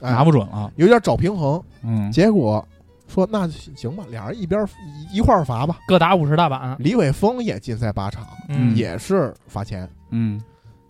[0.01, 0.71] 哎拿不准了。
[0.77, 2.65] 有点找平衡，嗯，结果
[3.09, 4.65] 说那行吧，俩人一边
[5.11, 5.81] 一一块儿罚吧。
[5.89, 9.89] 各打五十大板，李伟峰也禁赛八场，嗯，也是罚钱。
[10.11, 10.41] 嗯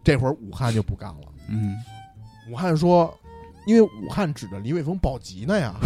[0.04, 1.16] 这会儿武汉就不干了，
[1.48, 1.76] 嗯
[2.50, 3.12] 武汉说，
[3.66, 5.74] 因为武汉指着李伟峰保级呢呀。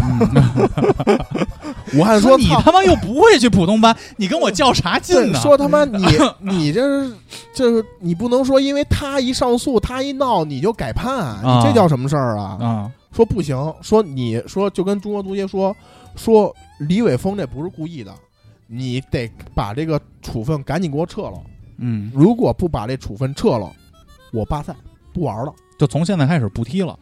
[1.95, 5.39] 武汉说你他妈又不会去普通班，你跟我较啥劲呢？
[5.41, 6.05] 说他妈你
[6.41, 7.15] 你这是
[7.55, 12.59] 这是你不能说因为他一上诉他一闹你就改判，啊你这叫什么事儿啊？
[12.61, 15.75] 啊，说不行，说你说就跟中国足协说
[16.17, 18.13] 说李伟峰这不是故意的，
[18.67, 21.41] 你得把这个处分赶紧给我撤了。
[21.79, 23.71] 嗯，如果不把这处分撤了，
[24.37, 24.77] 我罢赛
[25.13, 26.99] 不玩了，就从现在开始不踢了。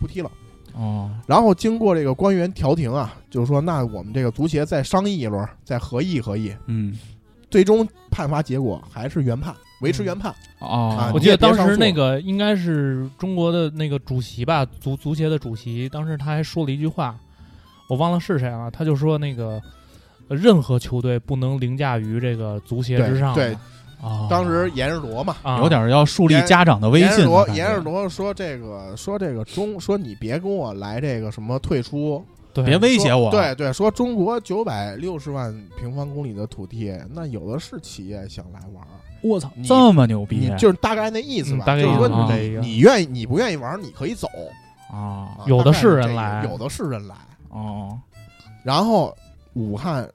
[0.00, 0.30] 不踢了。
[0.74, 6.98] 哦，然后经过这个官员调停啊，就是说那我们这个足协再商议一轮，再合议合议，嗯，
[7.50, 10.34] 最终判罚结果还是原判，维持原判。
[10.60, 17.14] 哦啊，我记得当时那个应该是中国的那个主席吧，足足协的主席，当时他还说了一句话，
[17.88, 19.60] 我忘了是谁了，他就说那个
[20.28, 23.60] 呃任何球队不能凌驾于这个足协之上对的，
[24.02, 24.26] 哦。
[24.28, 27.54] 当时严世铎嘛，啊，有点要树立家长的威信的感觉。
[27.54, 32.22] 严世铎说这个说这个中说你别跟我来这个什么退出，
[32.52, 32.64] 对。
[32.64, 33.30] 别威胁我。
[33.30, 38.84] 对对，说中国九百六十万平方公里的土地，那有的是企业想来玩，
[39.22, 40.52] 我操，这么牛逼。
[40.58, 44.28] 就是大概那意思吧，嗯大概就是说意思你这个你愿意你不愿意玩，你可以走，
[44.90, 44.98] 啊。
[45.38, 46.46] 啊有的是人来。
[46.50, 47.14] 有的是人来。
[47.50, 47.98] 哦，
[48.62, 49.14] 然后
[49.52, 50.08] 武汉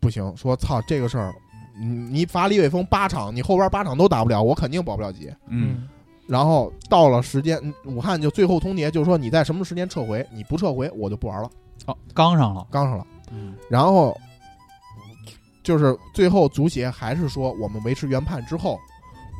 [0.00, 1.34] 不行，说操这个事儿，
[1.82, 5.28] 你你罚李伟峰八场，你后边八场都打不了，我肯定保不了级。
[5.48, 5.88] 嗯，
[6.28, 11.50] 然后到了时间，嗯武汉就最后通牒，就是说你在什么时间撤回，你不撤回我就不玩了，
[11.86, 12.64] 哦，刚上了。
[12.70, 13.04] 刚上了。
[13.32, 14.16] 嗯然后
[15.64, 18.78] 就是最后足协还是说我们维持原判之后，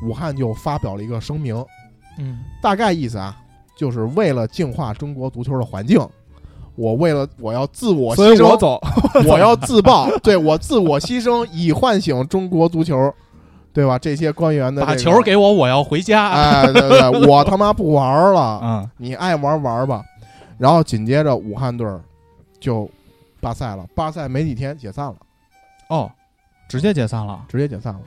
[0.05, 1.55] 武汉就发表了一个声明，
[2.17, 3.39] 嗯大概意思啊，
[3.77, 5.99] 就是为了净化中国足球的环境。
[6.75, 8.81] 我为了我要自我所牺牲，以 我走，
[9.27, 13.13] 我要自爆，对我自我牺牲，以唤醒中国足球，
[13.71, 13.99] 对吧？
[13.99, 16.29] 这些官员的、这把、球给我，我要回家。
[16.33, 20.03] 哎，对对，我他妈不玩了， 嗯，你爱玩玩吧。
[20.57, 21.87] 然后紧接着武汉队
[22.59, 22.89] 就
[23.41, 25.15] 罢赛了，罢赛没几天解散了，
[25.89, 26.09] 哦，
[26.69, 27.43] 直接解散了。
[27.47, 27.99] 直接解散了。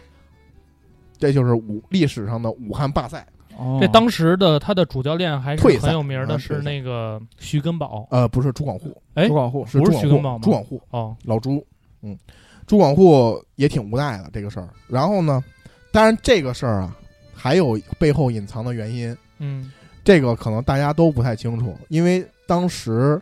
[1.18, 3.26] 这就是武历史上的武汉罢赛。
[3.58, 8.06] 哦，这当时的他的主教练还是很有名的，是那个徐根宝。
[8.10, 10.40] 呃，不是朱广沪，哎朱，广沪不是是朱广沪，徐根宝吗？
[10.44, 11.66] 朱广沪哦，老朱，
[12.02, 12.18] 嗯，
[12.66, 14.68] 朱广沪也挺无奈的这个事儿。
[14.88, 15.42] 然后呢，
[15.90, 16.96] 当然这个事儿啊，
[17.34, 19.72] 还有背后隐藏的原因，嗯。
[20.04, 23.20] 这个可能大家都不太清楚，因为当时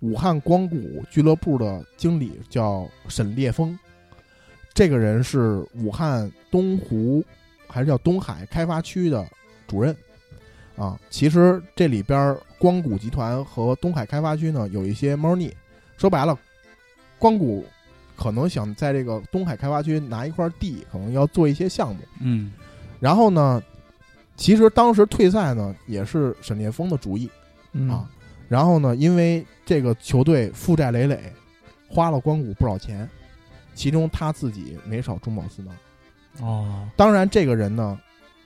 [0.00, 3.78] 武汉光谷俱乐部的经理叫沈烈峰，
[4.72, 7.24] 这个人是武汉东湖
[7.68, 9.24] 还是叫东海开发区的
[9.74, 9.96] 主任。
[10.76, 15.52] 啊，其实这里边儿光谷集团和东海开发区呢有一些猫腻。
[15.96, 16.38] 说白了，
[17.18, 17.64] 光谷
[18.16, 22.00] 可能想在这个东海开发区拿一块地，可能要做一些项目。
[22.20, 22.52] 嗯
[23.00, 23.62] 然后呢，
[24.36, 27.28] 其实当时退赛呢也是沈烈峰的主意
[27.72, 28.08] 嗯啊。
[28.48, 31.32] 然后呢，因为这个球队负债累累，
[31.88, 33.08] 花了光谷不少钱，
[33.74, 35.74] 其中他自己没少中饱私囊。
[36.40, 37.96] 哦，当然，这个人呢，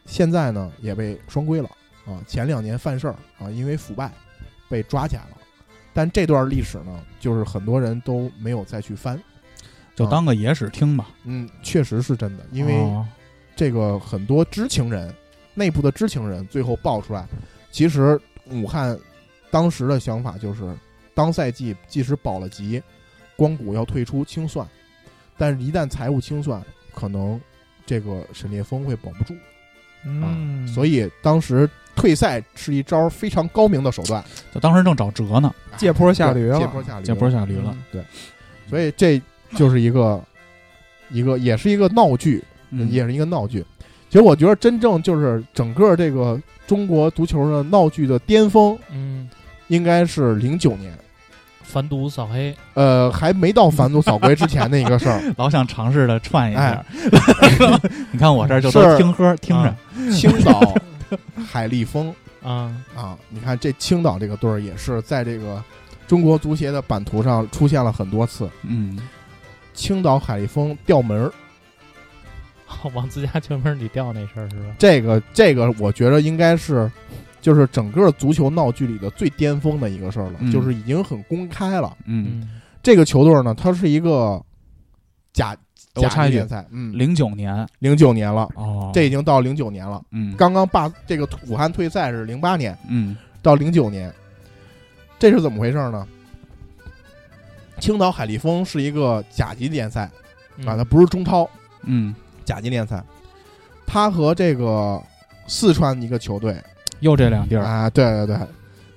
[0.09, 1.69] 现在呢也被双规了
[2.07, 2.19] 啊。
[2.27, 4.11] 前两年犯事儿啊，因为腐败
[4.69, 5.37] 被抓起来了。
[5.93, 9.21] 但这段历史呢，就是很多人都没有再去翻。
[9.95, 11.11] 就当个野史听吧。
[11.25, 13.07] 嗯，确实是真的，因为哦
[13.57, 15.13] 这个很多知情人，
[15.55, 17.27] 内部的知情人最后爆出来，
[17.73, 18.97] 其实武汉
[19.51, 20.73] 当时的想法就是，
[21.15, 22.81] 当赛季即使保了级，
[23.37, 24.65] 光谷要退出清算，
[25.37, 26.63] 但是一旦财务清算，
[26.95, 27.41] 可能
[27.85, 29.35] 这个沈烈峰会保不住。
[30.05, 37.77] 嗯，所以当时退赛是一招非常高明的手段，他当时正找辙呢，借坡下驴了，借坡下驴，借坡下驴了。
[37.77, 38.03] 嗯对，
[38.69, 39.21] 所以这
[39.57, 40.23] 就是一个
[41.11, 42.89] 一个也是一个闹剧，嗯。
[42.91, 43.65] 也是一个闹剧。
[44.11, 49.29] 其实我觉得真正就是整个这个中国足球的闹剧的巅峰，嗯，
[49.67, 50.97] 应该是零九年，
[51.71, 55.21] 反赌扫黑，呃，还没到反赌扫黑之前的一个事儿。
[55.37, 56.61] 老想尝试的串一下。
[56.63, 56.85] 哎。
[58.11, 59.69] 你看我这儿就听喝听着。
[59.69, 59.77] 啊，
[60.13, 60.75] 青岛
[61.47, 62.13] 海力丰
[62.43, 65.63] 啊，啊，你看这青岛这个队儿也是在这个
[66.07, 68.49] 中国足协的版图上出现了很多次。
[68.63, 68.99] 嗯，
[69.75, 71.31] 青岛海力丰调门儿，
[72.95, 74.75] 往自家球门里掉那事儿是吧？
[74.79, 76.91] 这个这个，我觉得应该是
[77.41, 80.51] 就是整个足球闹剧里的最巅峰的一个事儿了，嗯。
[80.51, 81.97] 就是已经很公开了。
[82.05, 84.43] 嗯，嗯，这个球队呢，它是一个
[85.33, 85.55] 甲
[85.95, 87.67] 甲我插一句级联赛，嗯，零九年。
[87.79, 90.03] 零九年了，哦，这已经到零九年了。
[90.11, 90.35] 嗯。
[90.37, 93.17] 刚刚罢这个武汉退赛是零八年嗯。
[93.41, 94.13] 到零九年，
[95.19, 96.07] 这是怎么回事呢？
[97.79, 100.11] 青岛海力丰是一个甲级联赛
[100.57, 100.67] 嗯。
[100.67, 101.49] 啊，它不是中超，
[101.85, 102.15] 嗯，
[102.45, 103.03] 甲级联赛。
[103.87, 105.03] 它和这个
[105.47, 106.61] 四川一个球队
[107.01, 108.39] 又这两地儿，啊，对对对，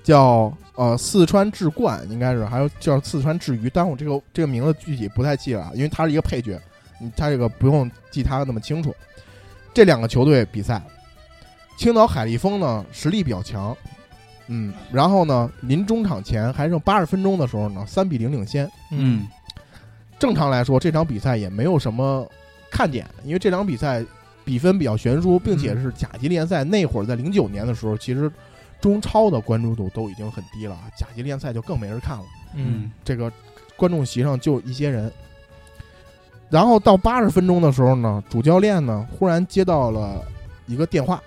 [0.04, 6.60] 叫呃四川智冠，应该是还有叫四川智鱼，但我这个这个名字具体不太记了啊，因为他是一个配角，
[6.99, 8.93] 你他这个不用记他那么清楚。
[9.74, 10.82] 这两个球队比赛，
[11.78, 13.76] 青岛海力丰呢实力比较强，
[14.47, 18.70] 嗯，然后呢临中场前还剩八十分钟的时候呢，三比零领先。
[18.91, 19.28] 嗯
[20.20, 22.30] 正常来说，这场比赛也没有什么
[22.70, 24.06] 看点，因为这场比赛
[24.44, 26.64] 比分比较悬殊，并且是甲级联赛。
[26.64, 28.32] 那会儿在零九年的时候，其实
[28.80, 32.24] 中超的关注度都已经很低了，甲级联赛就更没人看了。
[32.56, 33.32] 嗯这个
[33.78, 35.12] 观众席上就一些人。
[36.50, 40.22] 然后到八十分钟的时候呢，主教练呢忽然接到了
[40.66, 41.22] 一个电话，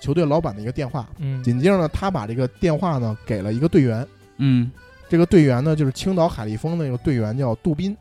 [0.00, 1.08] 球队老板的一个电话。
[1.18, 4.06] 嗯紧接着呢，他把这个电话呢给了一个队员，
[4.38, 4.70] 嗯
[5.08, 7.96] 这个队员呢就是青岛海力丰的那个队员叫杜斌。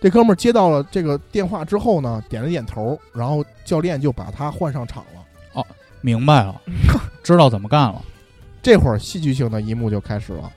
[0.00, 5.20] 这哥们儿接到了这个电话之后呢，点了点头，然后教练就把他换上场了。
[5.52, 5.66] 哦
[6.00, 6.58] 明白了，
[7.22, 8.00] 知道怎么干了。
[8.62, 10.50] 这会儿戏剧性的一幕就开始了。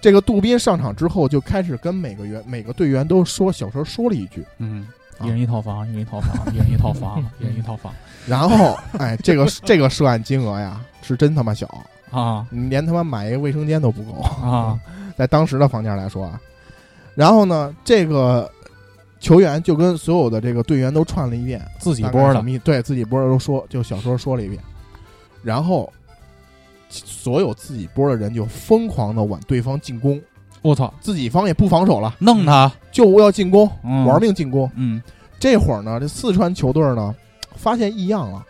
[0.00, 4.86] 这个杜宾上场之后，就开始跟每个员每个队员都说小声说了一句，嗯，
[5.18, 7.92] 啊一人一套房，一人一套房，一人一套房，一人一套房
[8.26, 11.66] 然后哎，这个这个涉案金额呀是真他妈小，
[12.10, 14.78] 啊你连他妈买一个卫生间都不够，啊！
[15.18, 16.40] 在当时的房价来说啊。
[17.16, 18.50] 然后呢，这个
[19.20, 24.60] 球员就跟所有的这个队员都串了一遍，自己大概波的对自己波的都说，就小说说了一遍，
[25.42, 25.92] 然后
[26.88, 30.20] 所有自己波的人就疯狂的往对方进攻，
[30.62, 32.72] 我操，自己方也不防守了，弄他！
[32.90, 34.04] 就要进攻，嗯。
[34.06, 34.68] 玩命进攻。
[34.74, 35.00] 嗯。
[35.38, 37.14] 这会儿呢，这四川球队呢
[37.54, 38.44] 发现异样了，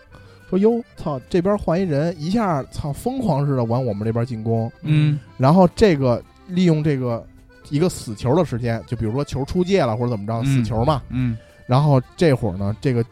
[0.48, 5.18] 说哟操，这边换一人，一下操疯狂似的往我们这边进攻，嗯。
[5.36, 7.24] 然后这个利用这个
[7.68, 11.02] 一个死球的时间，就比如说球出界了或者怎么着，嗯死球嘛。
[11.10, 13.04] 嗯然后这会儿呢，这个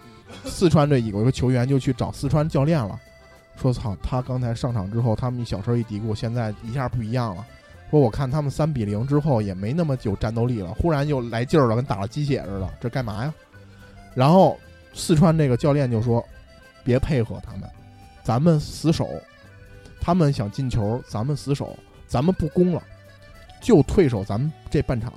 [0.44, 2.98] 四川队有一个球员就去找四川教练了，
[3.56, 7.46] 说操，他刚才上场之后，他们一小声一嘀咕，现在一下不一样了。
[7.90, 13.32] 说我看他们三比零之后也没那么有战斗力了，忽然又来劲儿了，跟打了鸡血似的，这干嘛呀？
[14.14, 14.58] 然后
[14.92, 16.22] 四川这个教练就说
[16.82, 17.70] ：“别配合他们，
[18.22, 19.08] 咱们死守。
[20.00, 22.82] 他们想进球，咱们死守，咱们不攻了，
[23.60, 25.12] 就退守咱们这半场。”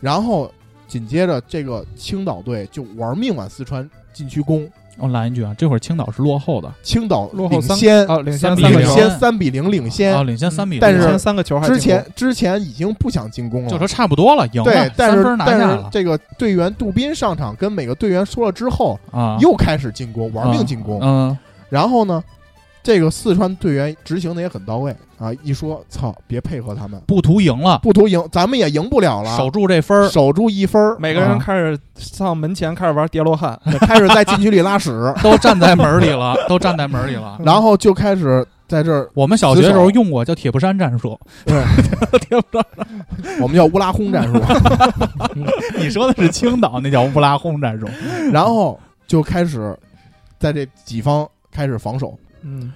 [0.00, 0.50] 然后
[0.88, 4.68] 紧接着这个青岛队就玩命往四川禁区攻，
[4.98, 10.14] 我拦一句啊，这会儿青岛是落后的，青岛落后三领先啊，领三比零先三领先三比零领先。
[10.14, 21.00] 啊，，领先三比零，但是领先三个球还之前之前已经不想进攻了，就说差不多了，赢了，对，但是三分拿但是下了这个队员杜斌上场跟每个队员说了之后，啊，又开始进攻，玩命进攻。
[21.00, 21.38] 嗯。
[21.70, 22.22] 然后呢，
[22.82, 25.30] 这个四川队员执行的也很到位啊！
[25.44, 31.38] 一说操，别配合他们，不图赢了，不图赢，咱们也赢不了了，守住这分儿，守住一分儿，每个人啊。
[31.38, 33.56] 开始上门前开始玩叠罗汉，
[33.86, 37.38] 开始在禁区里拉屎， 都站在门里了， 都站在门里了。
[37.44, 41.62] 然后就开始在这儿，我们小学的时候用过叫铁布衫战术，对，
[42.18, 42.66] 铁布衫。
[43.40, 44.42] 我们叫乌拉轰战术，
[45.78, 47.86] 你说的是青岛那叫乌拉轰战术，
[48.32, 48.76] 然后
[49.06, 49.78] 就开始
[50.40, 52.18] 在这己方开始防守。
[52.42, 52.72] 嗯，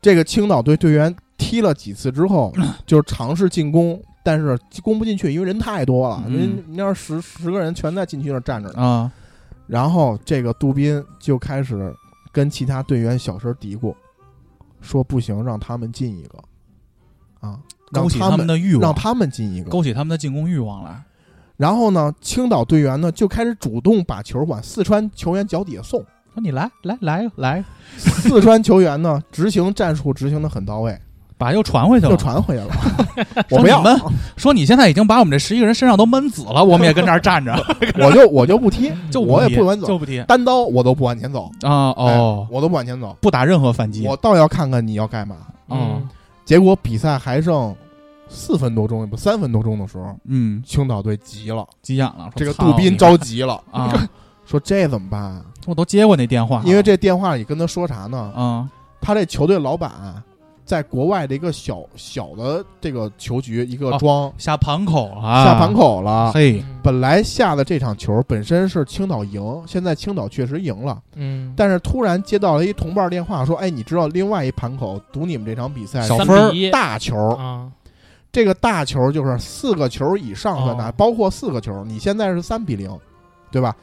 [0.00, 2.52] 这个青岛队队员踢了几次之后，
[2.86, 6.22] 就尝试进攻，但是攻不进去，因为人太多了。
[6.26, 9.12] 嗯人你要是十十个人全在禁区那儿站着呢，啊，
[9.66, 11.94] 然后这个杜宾就开始
[12.32, 13.94] 跟其他队员小声嘀咕，
[14.80, 16.38] 说不行，让他们进一个，
[17.40, 17.58] 啊，
[17.92, 19.70] 让勾起他他们的欲望让他们进一个。
[19.70, 21.02] 勾起他们的进攻欲望来。
[21.56, 26.02] 然后呢，青岛队员呢就开始主动把球往四川球员脚底下送。
[26.40, 27.62] 说你来来来来，
[27.98, 30.98] 四川球员呢执行战术执行的很到位，
[31.36, 32.70] 把又传回去了，又传回去了。
[33.50, 37.54] 我不要，说你们说你现在已经把我们这十一个人身上都闷紫了，我们也跟这儿站着，
[37.98, 44.06] 我就我就不踢，就我也不往走，就不踢单刀我都不往前走啊哎哦，我都不往前走，不打任何反击。
[44.06, 45.36] 我倒要看看你要干嘛。
[45.68, 46.08] 嗯，
[46.46, 47.74] 结果比赛还剩
[48.28, 53.92] 四分多钟，不三分多钟的时候，嗯，青岛队急了，急眼了，这个杜宾着急了啊，
[54.46, 55.44] 说这怎么办啊？
[55.66, 58.32] 我都接过那电话，因为这电话里跟他说啥呢？
[58.34, 58.68] 啊
[59.00, 60.22] 他这球队老板啊
[60.62, 66.30] 在国外的一个小小的这个球局一个哦庄下盘口了，下盘口了。
[66.32, 77.68] 嘿，本来下的这场球本身是青岛赢，现在青岛确实赢了，嗯，但是突然接到了一同伴电话说：“哎，你知道另外一盘口赌你们这场比赛小分大球，啊，
[78.30, 80.94] 这个大球就是四个球以上的拿，哦。
[80.96, 81.82] 包括四个球。
[81.84, 82.88] 你现在是三比零，
[83.50, 83.74] 对吧？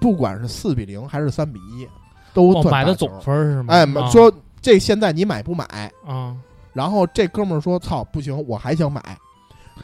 [0.00, 1.88] 不管是四比零还是三比一，
[2.32, 3.74] 都哦，买的总分是吗？
[3.74, 5.64] 哎，啊说这现在你买不买？
[6.06, 6.36] 啊，
[6.72, 9.02] 然后这哥们儿说：“操，不行，我还想买。”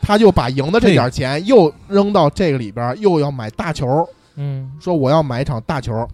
[0.02, 6.06] 他就把赢的这点钱又扔到这个里边儿，又要买大球，嗯说我要买一场大球，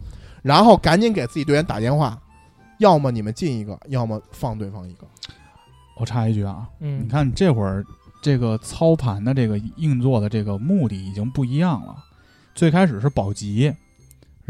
[0.42, 2.16] 然后赶紧给自己队员打电话，
[2.78, 5.06] 要么你们进一个，要么放对方一个。
[5.96, 7.82] 我插一句啊，嗯，你看这会儿
[8.22, 11.96] 这个操盘的这个运作的这个目的已经不一样了，
[12.54, 13.74] 最开始是保级，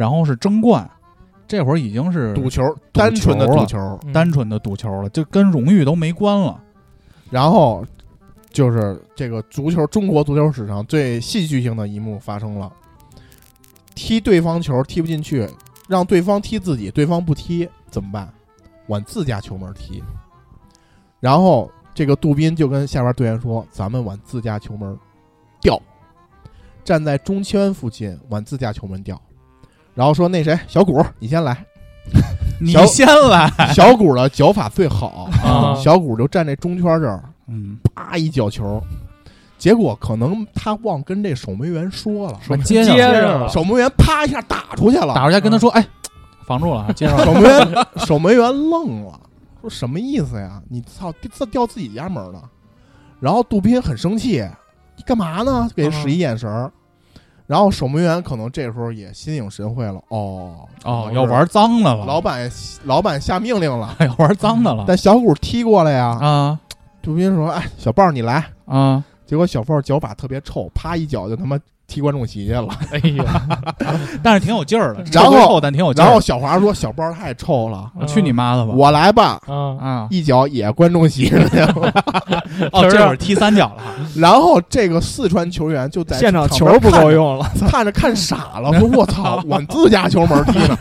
[0.01, 0.91] 然后是争冠，
[1.47, 6.59] 这会儿已经是赌球，单纯的赌球，嗯单纯的赌球了，就跟荣誉都没关了。
[7.29, 7.85] 然后
[8.51, 12.73] 就是这个足球，中国足球史上最戏剧性的一幕发生了：
[13.95, 15.47] 踢对方球踢不进去，
[15.87, 18.27] 让对方踢自己，对方不踢怎么办？
[18.87, 20.03] 往自家球门踢。
[21.21, 24.99] 然后这个杜宾就跟下边队员说：“咱们往自家球门
[25.61, 25.79] 掉，
[26.83, 29.21] 站在中圈附近往自家球门调。”
[29.95, 31.57] 然后说：“那谁，小谷，你先来。
[32.63, 38.83] ”你先来， 小谷的脚法最好 啊小谷就站这中圈这儿，嗯，啪一脚球，
[39.57, 45.87] 结果可能他忘跟这守门员说了，说接上接了守门员啪一下打出去了，打出去跟他说，哎，
[46.45, 49.19] 防住了啊，接上守门员守门员愣了，
[49.63, 50.61] 说什么意思呀？
[50.69, 52.43] 你操，掉掉自己家门了。
[53.21, 54.47] 然后杜宾很生气，
[54.99, 55.67] 你干嘛呢？
[55.75, 56.71] 给他使一眼神儿。
[57.51, 62.49] 然后守门员可能这时候也心领神会了，哦哦，要玩脏的了，老板
[62.85, 66.17] 老板下命令了， 要玩脏的了但小谷踢过来呀。
[66.21, 66.61] 啊
[67.03, 69.03] 杜斌说：“哎，小豹你来。”啊！
[69.27, 71.59] 结果小豹脚法特别臭，啪一脚就他妈
[71.91, 72.69] 踢观众席去了。
[72.93, 73.43] 哎呀，
[74.23, 76.07] 但是挺有劲儿的，然后臭但挺有劲儿。
[76.07, 78.73] 然后小华说：“小包太臭了，我去你妈的吧！
[78.73, 79.41] 我来吧。
[79.47, 81.93] 啊，啊”一脚也观众席去了。
[82.73, 83.83] 哦，这会儿踢三脚了，
[84.15, 90.77] 然后这个四川球员就在现场球不够用了，看着，看着看傻了， 说：“我操，往自家球门踢呢！”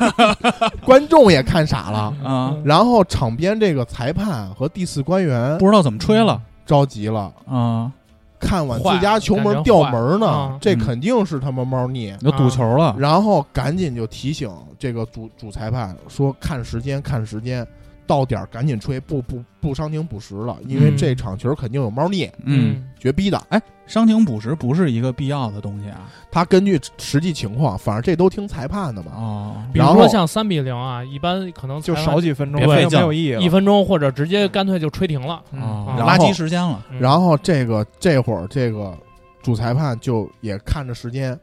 [0.85, 2.13] 观众也看傻了。
[2.23, 7.89] 啊，然后场边这个裁判和第四官员不知道怎么吹了着急了，啊，
[8.39, 10.79] 看往自家球门掉门呢，这嗯。
[10.79, 12.15] 肯定是他妈猫腻。
[12.21, 17.67] 有赌球了，然后赶紧就提醒这个主主裁判说：“看时间，看时间，
[18.07, 20.97] 到点儿赶紧吹，不不不伤停补时了，因为嗯。
[20.97, 23.41] 这场球肯定有猫腻，嗯，绝逼的。
[23.49, 29.11] 哎，伤停补时不是一个必要的东西啊，他根据实际情况，反正这都听裁判的嘛。
[29.15, 33.41] 哦，比如说像三比零啊，一般可能就少几分钟，没有意义了。
[33.41, 35.41] 一分钟，或者直接干脆就吹停了。
[35.53, 38.95] 哦，嗯垃圾时间了，嗯然后这个这会儿这个
[39.41, 41.39] 主裁判就也看着时间，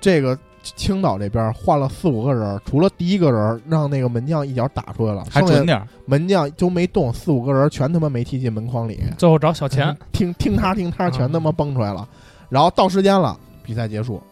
[0.00, 0.36] 这个
[0.76, 9.00] 青岛这边换了四五个人，除了第一个人让那个门将一脚打出来了，还准点，门将都没动，四五个人全他妈没踢进门框里。
[9.16, 12.06] 最后找小钱， 听听他听他全他妈蹦出来了，
[12.48, 14.22] 然后到时间了，比赛结束，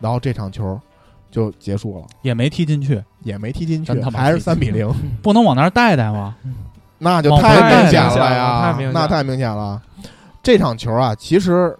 [0.00, 0.78] 然后这场球
[1.30, 4.90] 就结束了，也没踢进去，也没踢进去还是踢三比零，
[5.22, 6.36] 不能往那儿带带吗？
[6.98, 9.00] 那就太明显了了呀太明显，了。
[9.00, 9.82] 那太明显了。
[10.42, 11.76] 这场球啊，其实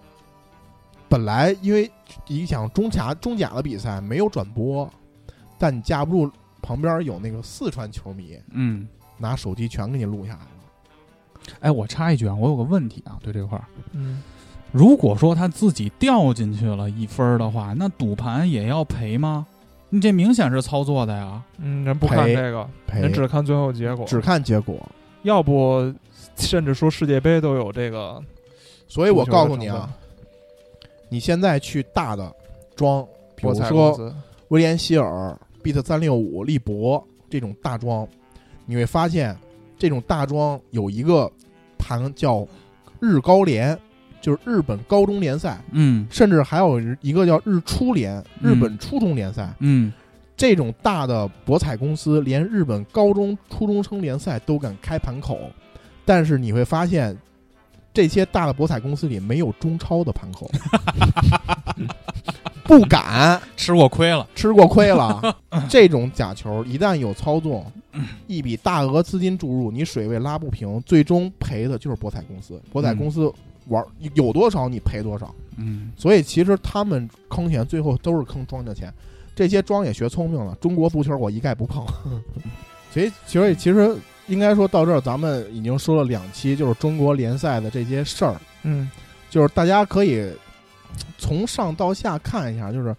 [1.09, 1.89] 本来因为
[2.27, 4.89] 一场中甲中甲的比赛没有转播，
[5.57, 6.31] 但你架不住
[6.61, 8.87] 旁边有那个四川球迷嗯，
[9.17, 10.47] 拿手机全给你录下来了。
[11.61, 13.63] 哎，我插一句啊，我有个问题啊，对这块儿，
[13.93, 14.21] 嗯，
[14.71, 19.45] 如果说他自己掉进去了一分的话，那赌盘也要赔吗？
[19.89, 21.41] 你这明显是操作的呀。
[21.59, 24.77] 嗯，人不看赔这个，赔人只看最后结果，只看结果，
[25.23, 25.93] 要不
[26.35, 28.21] 甚至说世界杯都有这个，
[28.89, 29.89] 所以我告诉你啊，
[31.09, 32.33] 你现在去大的
[32.75, 33.05] 庄，
[33.35, 34.13] 比如说
[34.49, 38.07] 威廉希尔、Beat 三六五、利博这种大庄，
[38.65, 39.35] 你会发现
[39.77, 41.31] 这种大庄有一个
[41.77, 42.47] 盘叫
[42.99, 43.77] 日高联，
[44.21, 46.07] 就是日本高中联赛，嗯。
[46.09, 48.51] 甚至还有一个叫日初联，嗯。
[48.51, 49.53] 日本初中联赛。
[49.59, 49.91] 嗯，
[50.35, 55.39] 这种大的博彩公司，连日本高中、初中生联赛都敢开盘口，
[56.05, 57.17] 但是你会发现，
[57.97, 60.47] 这些大的博彩公司里没有中超的盘口，
[62.63, 64.27] 不敢吃过亏了。
[64.35, 65.35] 吃过亏了。
[65.67, 67.65] 这种假球一旦有操纵，
[68.27, 72.61] 一笔大额资金注入，你水位拉不平，最终赔的就是博彩公司。
[72.71, 73.33] 博彩公司
[73.65, 73.83] 玩
[74.13, 78.93] 有多少你赔多少，嗯所以其实他们坑钱最后都是坑庄家钱。
[79.35, 81.83] 这些庄也学聪明了，中国足球我一概不碰。
[82.93, 88.89] 所以，所以其实应该说到这儿，咱们已经说了两期，就是中国联赛的这些事儿，嗯，
[89.29, 90.31] 就是大家可以
[91.17, 92.95] 从上到下看一下，就是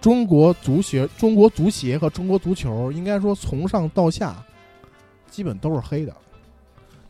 [0.00, 4.36] 中国足协、中国足协和中国足球，应该说从上到下
[5.30, 6.14] 基本都是黑的，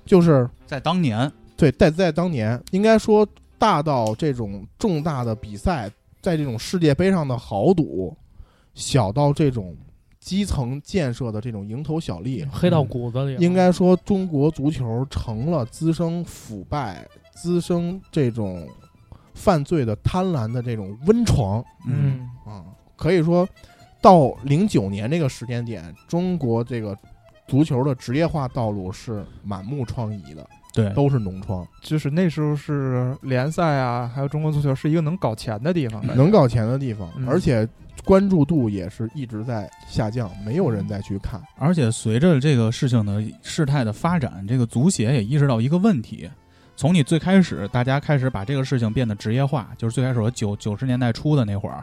[0.04, 3.26] 就是在当年，对，在在当年，应该说
[3.58, 5.90] 大到这种重大的比赛，
[6.20, 8.16] 在这种世界杯上的豪赌，
[8.74, 9.76] 小到这种
[10.26, 13.40] 基层建设的这种蝇头小利，黑到骨子里了。
[13.40, 18.68] 应该说中国足球成了滋生腐败、滋生这种
[19.34, 21.64] 犯罪的贪婪的这种温床。
[21.86, 22.28] 嗯。
[22.44, 22.64] 啊、
[22.96, 23.48] 可以说，
[24.00, 26.98] 到零九年这个时间点，中国这个
[27.46, 30.44] 足球的职业化道路是满目疮痍的，
[30.76, 31.66] 对，都是脓疮。
[31.80, 37.66] 就是那时候是联赛啊，还有中国足球是一个能搞钱的地方，能搞钱的地方，嗯而且
[38.04, 41.42] 关注度也是一直在下降，没有人再去看。
[41.58, 46.28] 而且随着这个事情的事态的发展，这个足协也意识到一个问题：
[46.76, 51.82] 从你最开始大家开始把这个事情变得职业化，就是最开始我九九十年代初的那会儿，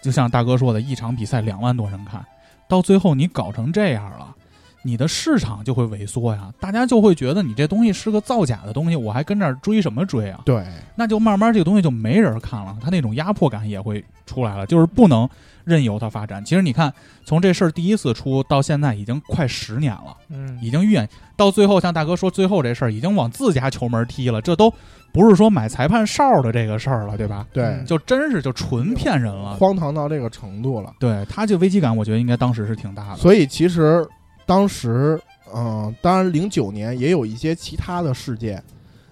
[0.00, 2.24] 就像大哥说的，一场比赛两万多人看，
[2.66, 4.34] 到最后你搞成这样了。
[4.82, 10.40] 你的市场就会萎缩呀，大家就会觉得你这东西是个造假的东西，我还跟这儿追什么追啊？
[10.44, 10.64] 对，
[10.96, 15.28] 那就慢慢这个东西就没人看了，他那种压迫感也会出来了，就是不能
[15.64, 16.44] 任由它发展。
[16.44, 16.92] 其实你看，
[17.24, 24.72] 从这事儿第一次出到现在已经快十年了，嗯，已经远到最后，像大哥说，最后这事儿已经往自家球门踢了，这都
[25.12, 27.46] 不是说买裁判哨的这个事儿了，对吧？
[27.52, 29.54] 对，嗯就真是就纯骗人了。
[29.54, 30.92] 荒唐到这个程度了。
[30.98, 33.16] 对他这危机感，我觉得应该当时是挺大的。
[33.16, 34.04] 所以其实
[34.44, 35.20] 当时，
[35.54, 38.62] 嗯、当然零九年也有一些其他的事件，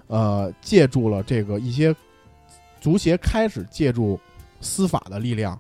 [0.07, 1.95] 呃，借助了这个一些
[2.81, 4.19] 足协开始借助
[4.61, 5.59] 司法的力量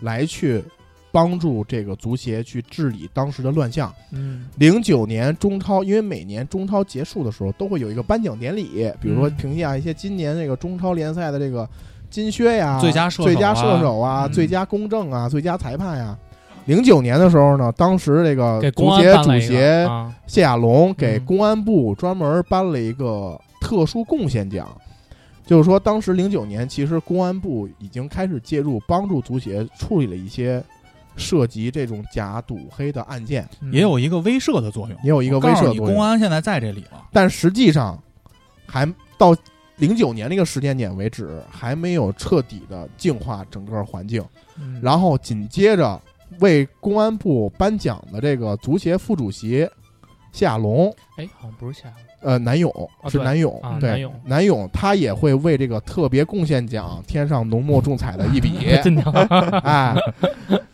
[0.00, 0.62] 来去
[1.10, 3.92] 帮助这个足协去治理当时的乱象。
[4.10, 11.68] 嗯零九年中超，因为每年中超结束的时候都会有一个颁奖典礼，比如说嗯评价一些今年这个中超联赛的这个
[12.10, 16.18] 金靴呀、最佳射手啊最佳射手啊、嗯最佳公正啊、最佳裁判呀。
[16.66, 21.24] 零九年的时候呢，当时这个足协主安颁了一个协啊，谢亚龙给嗯。
[21.26, 24.68] 公安部专门颁了一个特殊贡献奖，
[25.44, 30.62] 就是说当时零九年其实公安部已经开始介入，帮助足协处理了一些
[31.16, 33.70] 涉及这种假赌黑的案件，嗯。
[33.72, 35.86] 也有一个威慑的作用，也有一个威慑作用。
[35.86, 36.00] 公。
[36.02, 37.06] 安现在在这里了。
[37.12, 37.98] 但实际上，
[38.66, 39.36] 还到
[39.76, 44.24] 零九年那个时间点为止，还没有彻底的净化整个环境。
[44.58, 44.80] 嗯。
[44.82, 46.00] 然后紧接着
[46.40, 49.68] 为公安部颁奖的这个足协副主席
[50.32, 52.70] 谢亚龙，哎，好像不是夏亚龙，呃，南勇、
[53.02, 54.14] 啊是南勇，对，啊南勇。
[54.24, 59.02] 南勇他也会为这个特别贡献奖添上浓墨重彩的一笔， 真的，
[59.62, 59.94] 哎，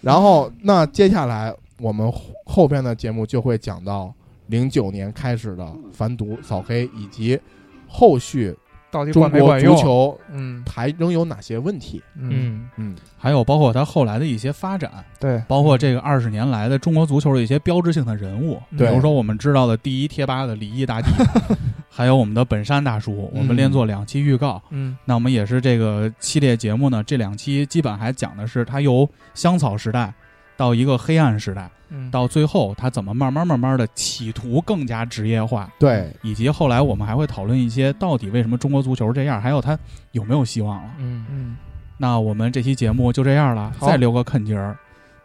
[0.01, 4.13] 然后那接下来我们后后边的节目就会讲到
[4.47, 7.39] 零九年开始的反赌扫黑，以及
[7.87, 8.57] 后续
[8.91, 9.77] 到底中国管没管用？
[9.77, 10.65] 足球嗯。
[10.71, 12.03] 还仍有哪些问题？
[12.17, 21.09] 嗯，嗯，嗯，还有包括他后来的一些发展，对，包括这个二十年来的中国足球的一些标志性的人物，比如说我们知道的第一贴吧的李毅大帝，
[21.91, 24.63] 还有我们的本山大叔，我们连做两期预告。
[24.71, 24.97] 嗯。
[25.05, 30.13] 那我们也是这个系列节目呢，这两期基本还讲的是他由香草时代
[30.61, 39.79] 到一个黑暗时代，嗯，到最后他怎么慢慢慢慢的企图更加职业化，对，以及后来我们还会讨论一些到底为什么中国足球这样，还有他
[40.13, 40.91] 有没有希望了。
[40.99, 41.57] 嗯嗯，
[41.97, 44.77] 那我们这期节目就这样了，再留个坑节儿。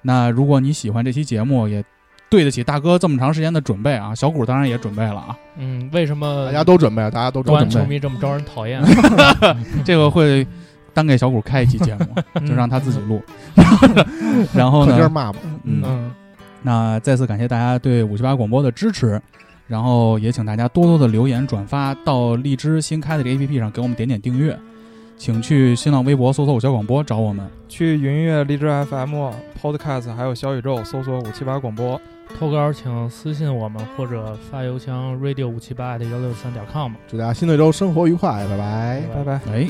[0.01, 1.83] 那如果你喜欢这期节目，也
[2.29, 7.69] 对得起大哥这么长时间的准备啊，小谷当然也准备了啊，嗯，为什么大家都准备，大家都准备。
[7.69, 8.81] 球迷这么招人讨厌？
[9.83, 10.47] 这个会
[10.95, 12.15] 单给小谷开一期节目，
[12.47, 13.21] 就让他自己录。
[14.55, 16.11] 然后呢，可劲儿骂吧，嗯，嗯，
[16.63, 19.21] 那再次感谢大家对五七八广播的支持，
[19.67, 24.57] 然后也请大家多多的留言转发到荔枝新开的这个 APP 上给我们点点订阅，
[25.17, 27.45] 请去新浪微博搜索“五小广播”找我们。
[27.67, 29.31] 去云音乐、荔枝 FM、
[29.61, 31.99] Podcast 还有小宇宙搜索五七八广播。
[32.39, 36.91] 投稿请私信我们或者发邮箱 radio 五七八幺六三点 com。
[37.07, 39.03] 祝大家新的一周生活愉快，拜拜。
[39.13, 39.39] 拜拜。
[39.53, 39.69] 哎，